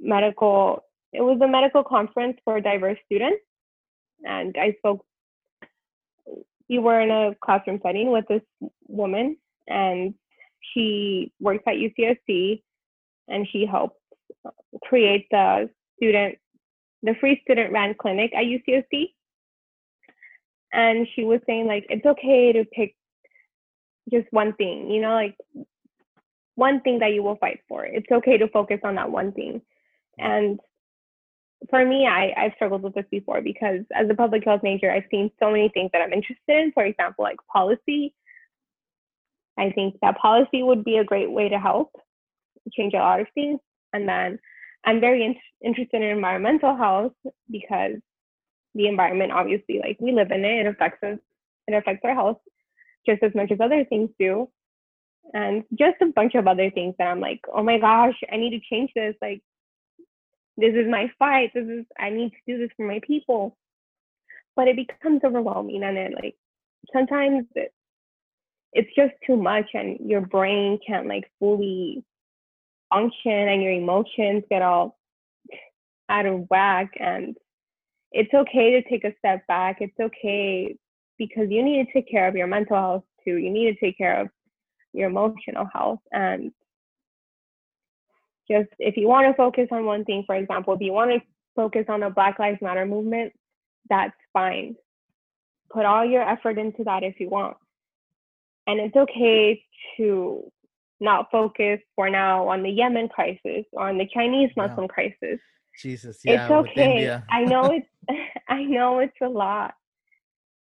[0.00, 0.84] medical.
[1.12, 3.42] It was a medical conference for diverse students,
[4.24, 5.04] and I spoke.
[6.68, 8.42] We were in a classroom setting with this
[8.88, 9.36] woman,
[9.68, 10.14] and
[10.72, 12.62] she works at UCSC,
[13.28, 13.98] and she helped
[14.82, 16.36] create the student,
[17.04, 19.10] the free student ran clinic at UCSC
[20.72, 22.96] and she was saying like it's okay to pick
[24.10, 25.36] just one thing you know like
[26.56, 27.84] one thing that you will fight for.
[27.84, 29.60] It's okay to focus on that one thing.
[30.18, 30.60] And
[31.70, 35.08] for me I, i've struggled with this before because as a public health major i've
[35.10, 36.72] seen so many things that i'm interested in.
[36.72, 38.14] For example like policy.
[39.58, 41.92] I think that policy would be a great way to help
[42.72, 43.60] change a lot of things.
[43.92, 44.40] And then
[44.84, 47.12] i'm very in- interested in environmental health
[47.50, 47.96] because
[48.74, 51.18] the environment obviously like we live in it it affects us
[51.66, 52.38] it affects our health
[53.06, 54.48] just as much as other things do.
[55.32, 58.50] And just a bunch of other things that i'm like oh my gosh i need
[58.50, 59.42] to change this like
[60.56, 63.56] this is my fight this is i need to do this for my people.
[64.54, 66.36] But it becomes overwhelming and it like
[66.92, 67.72] sometimes it,
[68.72, 72.04] it's just too much and your brain can't like fully
[72.92, 74.96] function and your emotions get all
[76.08, 77.36] out of whack and
[78.12, 79.78] it's okay to take a step back.
[79.80, 80.76] It's okay
[81.18, 83.36] because you need to take care of your mental health too.
[83.36, 84.28] You need to take care of
[84.92, 86.00] your emotional health.
[86.12, 86.52] And
[88.48, 91.20] just if you want to focus on one thing, for example, if you want to
[91.56, 93.32] focus on the Black Lives Matter movement,
[93.88, 94.76] that's fine.
[95.70, 97.56] Put all your effort into that if you want.
[98.66, 99.62] And it's okay
[99.96, 100.50] to
[101.00, 104.94] not focus for now on the Yemen crisis on the Chinese Muslim yeah.
[104.94, 105.40] crisis
[105.78, 107.20] Jesus, yeah, it's okay.
[107.30, 107.88] I know it's
[108.48, 109.74] I know it's a lot.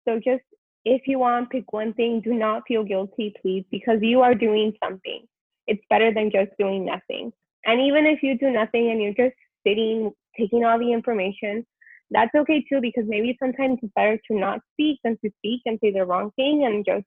[0.07, 0.43] So just
[0.85, 4.73] if you want pick one thing, do not feel guilty, please, because you are doing
[4.83, 5.25] something.
[5.67, 7.31] It's better than just doing nothing.
[7.65, 11.65] And even if you do nothing and you're just sitting, taking all the information.
[12.11, 15.79] That's okay too, because maybe sometimes it's better to not speak than to speak and
[15.81, 17.05] say the wrong thing and just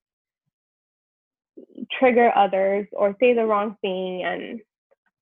[1.98, 4.60] trigger others or say the wrong thing and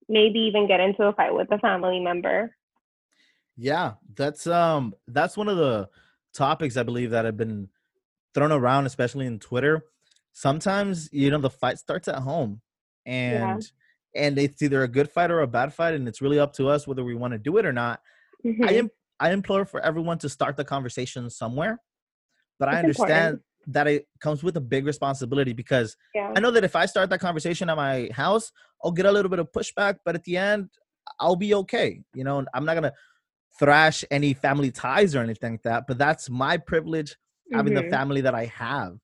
[0.09, 2.55] maybe even get into a fight with a family member.
[3.57, 5.89] Yeah, that's um that's one of the
[6.35, 7.69] topics I believe that have been
[8.35, 9.85] thrown around, especially in Twitter.
[10.33, 12.61] Sometimes you know the fight starts at home,
[13.07, 13.63] and
[14.15, 14.27] yeah.
[14.27, 16.69] and it's either a good fight or a bad fight, and it's really up to
[16.69, 18.01] us whether we want to do it or not.
[18.45, 18.65] Mm-hmm.
[18.65, 21.81] I am I implore for everyone to start the conversation somewhere,
[22.59, 23.43] but I understand important.
[23.67, 26.33] That it comes with a big responsibility because yeah.
[26.37, 28.53] I know that if I start that conversation at my house,
[28.85, 30.71] I'll get a little bit of pushback, but at the end,
[31.21, 32.01] I'll be okay.
[32.15, 32.93] You know, I'm not gonna
[33.59, 37.57] thrash any family ties or anything like that, but that's my privilege mm-hmm.
[37.57, 37.91] having the mm-hmm.
[37.91, 38.99] family that I have.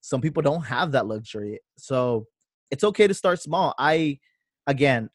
[0.00, 1.60] Some people don't have that luxury.
[1.78, 2.26] So
[2.70, 3.74] it's okay to start small.
[3.78, 4.18] I
[4.66, 5.10] again,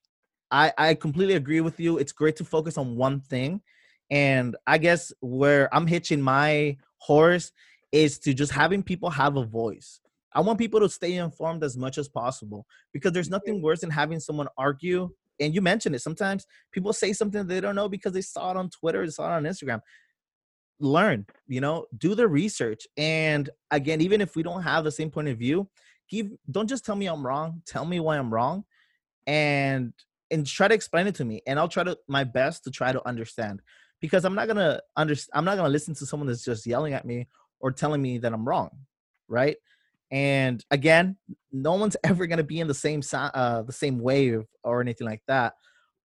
[0.51, 1.97] I I completely agree with you.
[1.97, 3.61] It's great to focus on one thing.
[4.09, 7.51] And I guess where I'm hitching my horse
[7.91, 10.01] is to just having people have a voice.
[10.33, 13.89] I want people to stay informed as much as possible because there's nothing worse than
[13.89, 15.09] having someone argue
[15.39, 18.57] and you mentioned it sometimes people say something they don't know because they saw it
[18.57, 19.81] on twitter they saw it on instagram
[20.79, 25.09] learn you know do the research and again even if we don't have the same
[25.09, 25.67] point of view
[26.09, 28.63] give don't just tell me i'm wrong tell me why i'm wrong
[29.25, 29.93] and
[30.29, 32.91] and try to explain it to me and i'll try to my best to try
[32.91, 33.59] to understand
[34.01, 37.05] because i'm not gonna understand i'm not gonna listen to someone that's just yelling at
[37.05, 37.27] me
[37.59, 38.71] or telling me that i'm wrong
[39.27, 39.57] right
[40.11, 41.17] and again,
[41.51, 45.07] no one's ever going to be in the same uh, the same wave or anything
[45.07, 45.53] like that.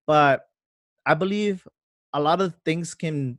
[0.07, 0.43] But
[1.07, 1.67] I believe
[2.13, 3.39] a lot of things can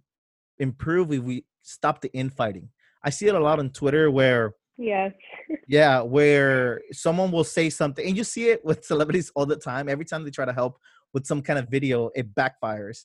[0.58, 2.70] improve if we stop the infighting.
[3.04, 5.12] I see it a lot on Twitter where yes
[5.68, 9.88] yeah where someone will say something and you see it with celebrities all the time
[9.88, 10.80] every time they try to help
[11.14, 13.04] with some kind of video it backfires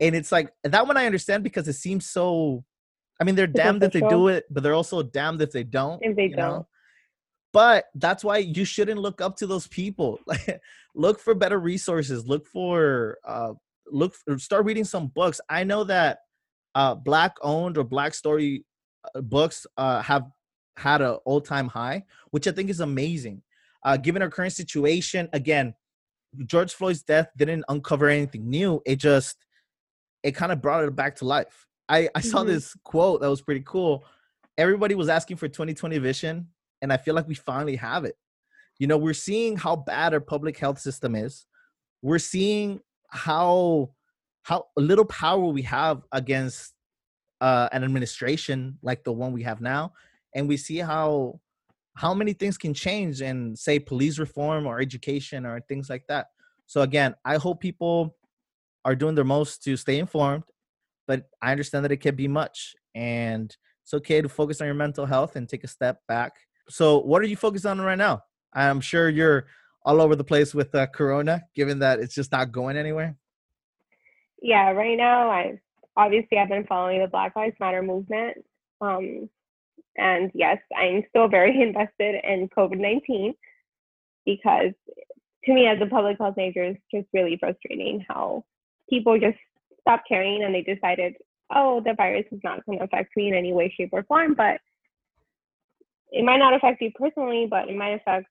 [0.00, 2.64] and it's like that one i understand because it seems so
[3.20, 6.00] i mean they're damned if they do it but they're also damned if they don't
[6.02, 6.66] if they don't know?
[7.54, 10.18] but that's why you shouldn't look up to those people.
[10.96, 12.26] Look for better resources.
[12.26, 13.54] Look for uh
[13.86, 15.40] look for, start reading some books.
[15.48, 16.18] I know that
[16.74, 18.64] uh black owned or black story
[19.14, 20.24] uh, books uh have
[20.76, 22.02] had an all-time high
[22.32, 23.42] which i think is amazing.
[23.84, 25.74] Uh given our current situation again
[26.46, 28.82] george floyd's death didn't uncover anything new.
[28.84, 29.36] It just
[30.24, 32.48] it kind of brought it back to life i i saw mm-hmm.
[32.48, 34.04] this quote that was pretty cool
[34.56, 36.48] everybody was asking for 2020 vision
[36.84, 38.14] and I feel like we finally have it.
[38.78, 41.46] You know, we're seeing how bad our public health system is.
[42.02, 43.94] We're seeing how
[44.42, 46.74] how little power we have against
[47.40, 49.94] uh, an administration like the one we have now,
[50.34, 51.40] and we see how
[51.94, 56.26] how many things can change in say police reform or education or things like that.
[56.66, 58.14] So again, I hope people
[58.84, 60.44] are doing their most to stay informed,
[61.06, 64.74] but I understand that it can be much, and it's okay to focus on your
[64.74, 66.32] mental health and take a step back
[66.68, 68.22] so, what are you focused on right now?
[68.52, 69.46] I'm sure you're
[69.84, 73.16] all over the place with uh, Corona, given that it's just not going anywhere.
[74.40, 75.60] Yeah, right now, I
[75.96, 78.38] obviously I've been following the Black Lives Matter movement,
[78.80, 79.28] um,
[79.96, 83.34] and yes, I'm still very invested in COVID nineteen
[84.24, 84.72] because
[85.44, 88.44] to me, as a public health major, it's just really frustrating how
[88.88, 89.38] people just
[89.84, 91.14] stopped caring and they decided,
[91.54, 94.34] oh, the virus is not going to affect me in any way, shape, or form,
[94.34, 94.58] but
[96.10, 98.26] it might not affect you personally, but it might affect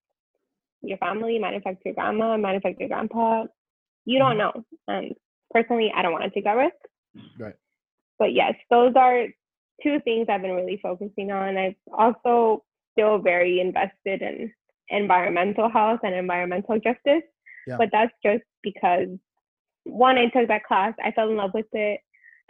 [0.82, 3.46] your family, it might affect your grandma, it might affect your grandpa.
[4.06, 4.60] You don't mm-hmm.
[4.60, 4.64] know.
[4.88, 5.14] And
[5.52, 6.76] personally, I don't want to take that risk.
[7.40, 7.56] Right.
[8.20, 9.26] But yes, those are
[9.82, 11.58] two things I've been really focusing on.
[11.58, 14.52] I've also still very invested in
[14.90, 17.24] environmental health and environmental justice.
[17.68, 17.78] Yeah.
[17.78, 19.08] But that's just because
[19.84, 22.00] one, I took that class, I fell in love with it.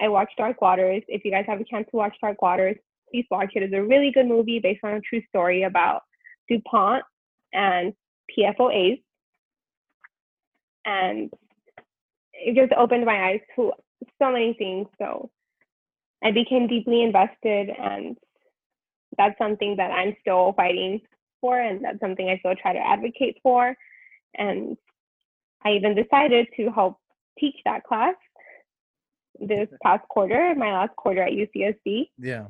[0.02, 1.04] I watched Dark Waters.
[1.08, 2.78] If you guys have a chance to watch Dark Waters,
[3.12, 3.64] please watch it.
[3.64, 6.02] It's a really good movie based on a true story about
[6.50, 7.04] DuPont
[7.54, 7.94] and
[8.36, 9.02] PFOAs.
[10.86, 11.32] And
[12.34, 13.72] it just opened my eyes to
[14.20, 14.88] so many things.
[14.98, 15.30] So
[16.24, 18.18] I became deeply invested, and
[19.18, 21.02] that's something that I'm still fighting
[21.40, 23.76] for, and that's something I still try to advocate for.
[24.36, 24.76] And
[25.64, 26.98] I even decided to help
[27.40, 28.16] teach that class
[29.40, 32.10] this past quarter, my last quarter at UCSD.
[32.18, 32.46] Yeah.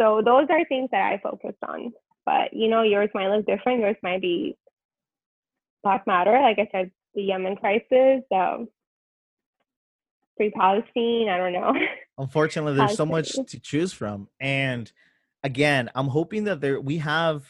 [0.00, 1.92] So those are things that I focused on.
[2.26, 3.80] But you know, yours might look different.
[3.80, 4.56] Yours might be
[5.82, 8.68] Black Matter, like I said, the Yemen crisis, um,
[10.36, 11.28] free Palestine.
[11.28, 11.74] I don't know.
[12.18, 14.90] Unfortunately, there's so much to choose from, and
[15.42, 17.44] again, I'm hoping that there we have,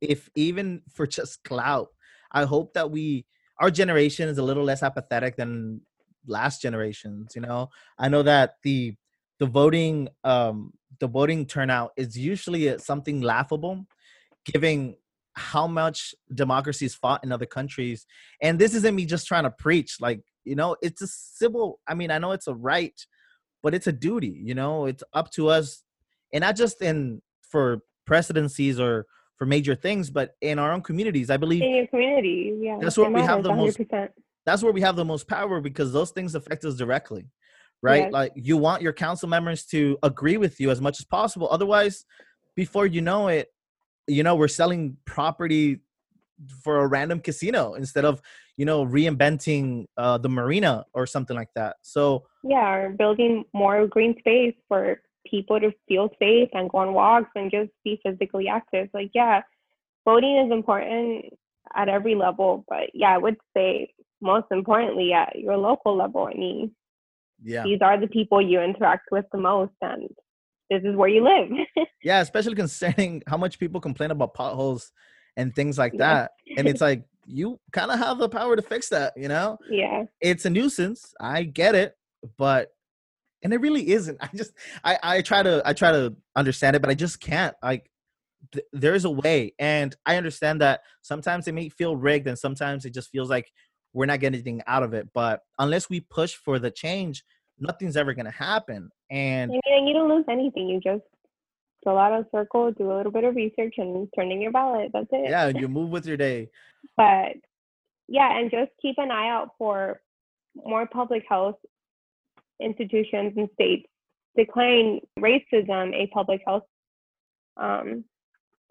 [0.00, 1.88] if even for just clout,
[2.32, 3.26] I hope that we
[3.60, 5.80] our generation is a little less apathetic than
[6.26, 7.32] last generations.
[7.34, 8.94] You know, I know that the
[9.38, 13.86] the voting um the voting turnout is usually something laughable,
[14.44, 14.96] giving
[15.34, 18.06] how much democracy is fought in other countries.
[18.42, 20.00] And this isn't me just trying to preach.
[20.00, 21.80] Like you know, it's a civil.
[21.86, 22.98] I mean, I know it's a right,
[23.62, 24.40] but it's a duty.
[24.42, 25.82] You know, it's up to us,
[26.32, 29.06] and not just in for presidencies or
[29.38, 31.30] for major things, but in our own communities.
[31.30, 33.56] I believe in your community, yeah, that's where we have the 100%.
[33.56, 34.10] most.
[34.44, 37.26] That's where we have the most power because those things affect us directly,
[37.80, 38.04] right?
[38.04, 38.12] Yes.
[38.12, 41.48] Like you want your council members to agree with you as much as possible.
[41.50, 42.04] Otherwise,
[42.56, 43.48] before you know it,
[44.08, 45.80] you know we're selling property
[46.62, 48.22] for a random casino instead of
[48.56, 51.76] you know reinventing uh, the marina or something like that.
[51.82, 56.94] So yeah, or building more green space for people to feel safe and go on
[56.94, 58.88] walks and just be physically active.
[58.92, 59.42] Like, yeah,
[60.04, 61.26] voting is important
[61.74, 66.28] at every level, but yeah, I would say most importantly at your local level.
[66.32, 66.74] I mean,
[67.42, 70.08] yeah, these are the people you interact with the most, and
[70.70, 71.86] this is where you live.
[72.02, 74.92] yeah, especially concerning how much people complain about potholes
[75.36, 76.54] and things like that, yeah.
[76.58, 79.12] and it's like you kind of have the power to fix that.
[79.16, 79.58] You know?
[79.70, 80.04] Yeah.
[80.20, 81.14] It's a nuisance.
[81.20, 81.94] I get it,
[82.36, 82.72] but
[83.42, 84.18] and it really isn't.
[84.22, 84.52] I just
[84.84, 87.90] i i try to i try to understand it but i just can't like
[88.52, 92.84] th- there's a way and i understand that sometimes it may feel rigged and sometimes
[92.84, 93.50] it just feels like
[93.92, 97.24] we're not getting anything out of it but unless we push for the change
[97.58, 101.04] nothing's ever going to happen and I mean, you don't lose anything you just
[101.84, 104.90] fill out a circle do a little bit of research and turn in your ballot
[104.92, 105.30] that's it.
[105.30, 106.50] Yeah you move with your day.
[106.96, 107.36] But
[108.08, 110.00] yeah and just keep an eye out for
[110.54, 111.56] more public health
[112.60, 113.86] institutions and states
[114.36, 116.64] declaring racism a public health
[117.56, 118.04] um,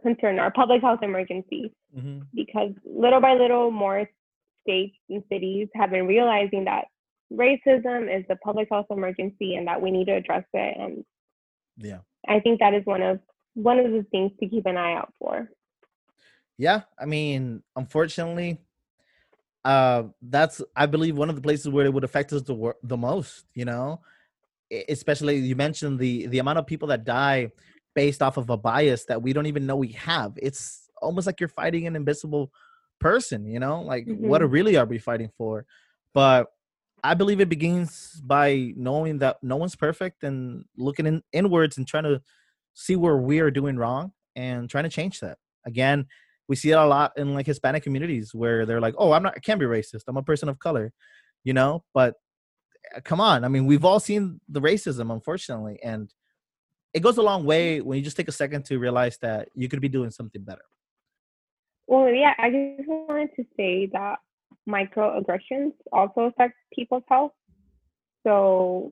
[0.02, 1.74] concern or public health emergency.
[1.96, 2.20] Mm-hmm.
[2.36, 4.10] because little by little more
[4.62, 6.86] states and cities have been realizing that
[7.32, 10.78] racism is a public health emergency and that we need to address it.
[10.78, 11.06] And
[11.78, 12.00] yeah.
[12.28, 13.20] I think that is one of
[13.54, 15.50] one of the things to keep an eye out for.
[16.58, 18.60] Yeah i mean unfortunately
[19.66, 22.78] uh, that's I believe one of the places where it would affect us the wor-
[22.84, 23.46] the most.
[23.54, 24.02] You know,
[24.90, 27.52] especially you mentioned the the amount of people that die
[27.96, 30.34] based off of a bias that we don't even know we have.
[30.38, 32.52] It's almost like you're fighting an invisible
[33.00, 33.46] person.
[33.46, 34.28] You know, like mm-hmm.
[34.28, 35.66] what really are we fighting for?
[36.14, 36.48] But
[37.04, 41.88] I believe it begins by knowing that no one's perfect and looking in, inwards and
[41.88, 42.22] trying to
[42.74, 45.38] see where we are doing wrong and trying to change that.
[45.66, 46.08] Again,
[46.48, 49.34] we see it a lot in like Hispanic communities where they're like, "Oh, I'm not,
[49.36, 50.04] I can't be racist.
[50.08, 50.94] I'm a person of color,"
[51.44, 51.84] you know.
[51.94, 52.16] But
[52.96, 56.12] eh, come on, I mean, we've all seen the racism, unfortunately, and
[56.94, 59.68] it goes a long way when you just take a second to realize that you
[59.70, 60.64] could be doing something better.
[61.88, 64.20] Well, yeah, I just wanted to say that
[64.68, 67.32] microaggressions also affect people's health.
[68.26, 68.92] So,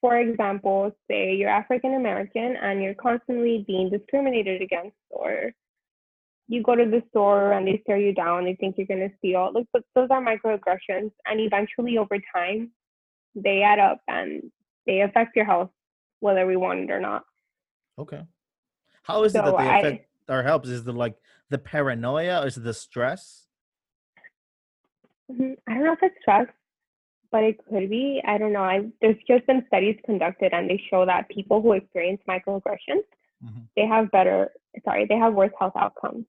[0.00, 5.52] for example, say you're African American and you're constantly being discriminated against or
[6.48, 9.14] you go to the store and they stare you down, they think you're going to
[9.18, 9.50] steal.
[9.52, 11.10] Look, those are microaggressions.
[11.26, 12.70] And eventually, over time,
[13.34, 14.42] they add up and
[14.86, 15.70] they affect your health,
[16.20, 17.24] whether we want it or not.
[17.98, 18.22] Okay.
[19.02, 20.66] How is so it that they affect I, our health?
[20.66, 21.16] Is it like
[21.50, 23.46] the paranoia or is it the stress?
[25.30, 26.46] Mm-hmm, I don't know if it's stress,
[27.32, 28.22] but it could be.
[28.26, 28.62] I don't know.
[28.62, 33.02] I, there's just been studies conducted and they show that people who experience microaggressions,
[33.44, 33.62] mm-hmm.
[33.76, 34.52] they have better,
[34.84, 36.24] sorry, they have worse health outcomes.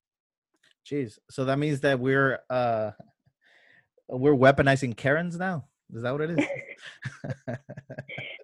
[0.90, 1.18] Jeez.
[1.30, 2.92] So that means that we're uh
[4.08, 5.66] we're weaponizing Karens now.
[5.94, 6.46] Is that what it is?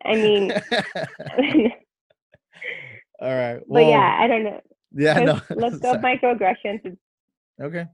[0.05, 0.51] I mean
[3.19, 3.61] All right.
[3.65, 4.59] Well, but yeah, I don't know.
[4.93, 5.41] Yeah, no.
[5.55, 6.97] Let's go microaggressions.
[7.61, 7.85] Okay.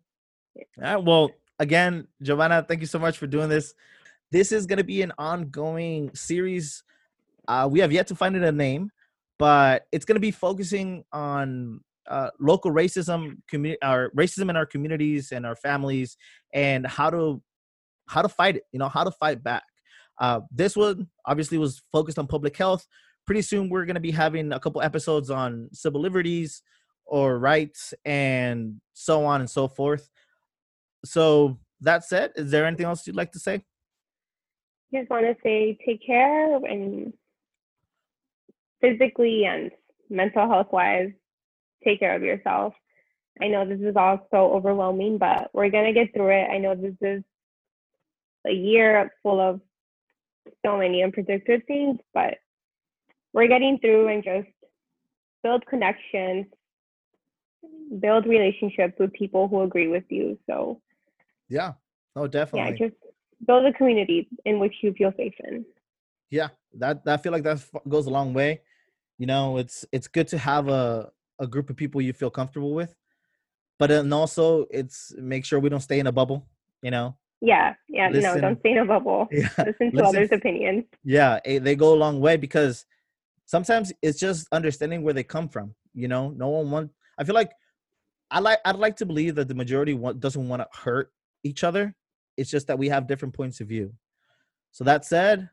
[0.57, 1.03] All right.
[1.03, 1.29] Well,
[1.59, 3.75] again, Giovanna, thank you so much for doing this.
[4.31, 6.83] This is going to be an ongoing series.
[7.47, 8.91] Uh, we have yet to find it a name,
[9.37, 14.65] but it's going to be focusing on uh, local racism, community, our racism in our
[14.65, 16.17] communities and our families,
[16.53, 17.41] and how to
[18.07, 18.63] how to fight it.
[18.71, 19.63] You know, how to fight back.
[20.19, 22.85] Uh, this one obviously was focused on public health.
[23.25, 26.61] Pretty soon, we're going to be having a couple episodes on civil liberties
[27.05, 30.09] or rights and so on and so forth.
[31.05, 33.63] So that said, is there anything else you'd like to say?
[34.93, 37.13] Just want to say take care and
[38.81, 39.71] physically and
[40.09, 41.11] mental health wise
[41.83, 42.73] take care of yourself.
[43.41, 46.49] I know this is all so overwhelming, but we're going to get through it.
[46.51, 47.23] I know this is
[48.45, 49.61] a year full of
[50.65, 52.35] so many unpredictable things, but
[53.33, 54.47] we're getting through and just
[55.43, 56.47] build connections,
[57.99, 60.37] build relationships with people who agree with you.
[60.49, 60.81] So,
[61.47, 61.73] yeah,
[62.15, 62.77] oh, definitely.
[62.79, 62.99] Yeah, just
[63.45, 65.65] build a community in which you feel safe in.
[66.29, 68.61] Yeah, that, that I feel like that goes a long way.
[69.17, 72.73] You know, it's it's good to have a a group of people you feel comfortable
[72.73, 72.95] with,
[73.77, 76.45] but then also it's make sure we don't stay in a bubble.
[76.81, 77.15] You know.
[77.41, 79.27] Yeah, yeah, Listen- no, don't stay in a bubble.
[79.31, 79.47] Yeah.
[79.59, 80.83] Listen to listen others' opinions.
[81.05, 82.85] yeah eh, they go a long way because
[83.45, 87.33] sometimes it's just understanding where they come from you know no one want i feel
[87.33, 87.51] like
[88.29, 91.11] i like i'd like to believe that the majority want, doesn't want to hurt
[91.43, 91.95] each other
[92.37, 93.91] it's just that we have different points of view
[94.71, 95.49] so that said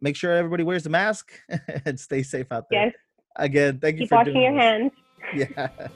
[0.00, 1.32] make sure everybody wears the mask
[1.84, 2.94] and stay safe out there Yes,
[3.36, 4.92] again thank you keep for washing doing your hands.
[5.34, 5.88] yeah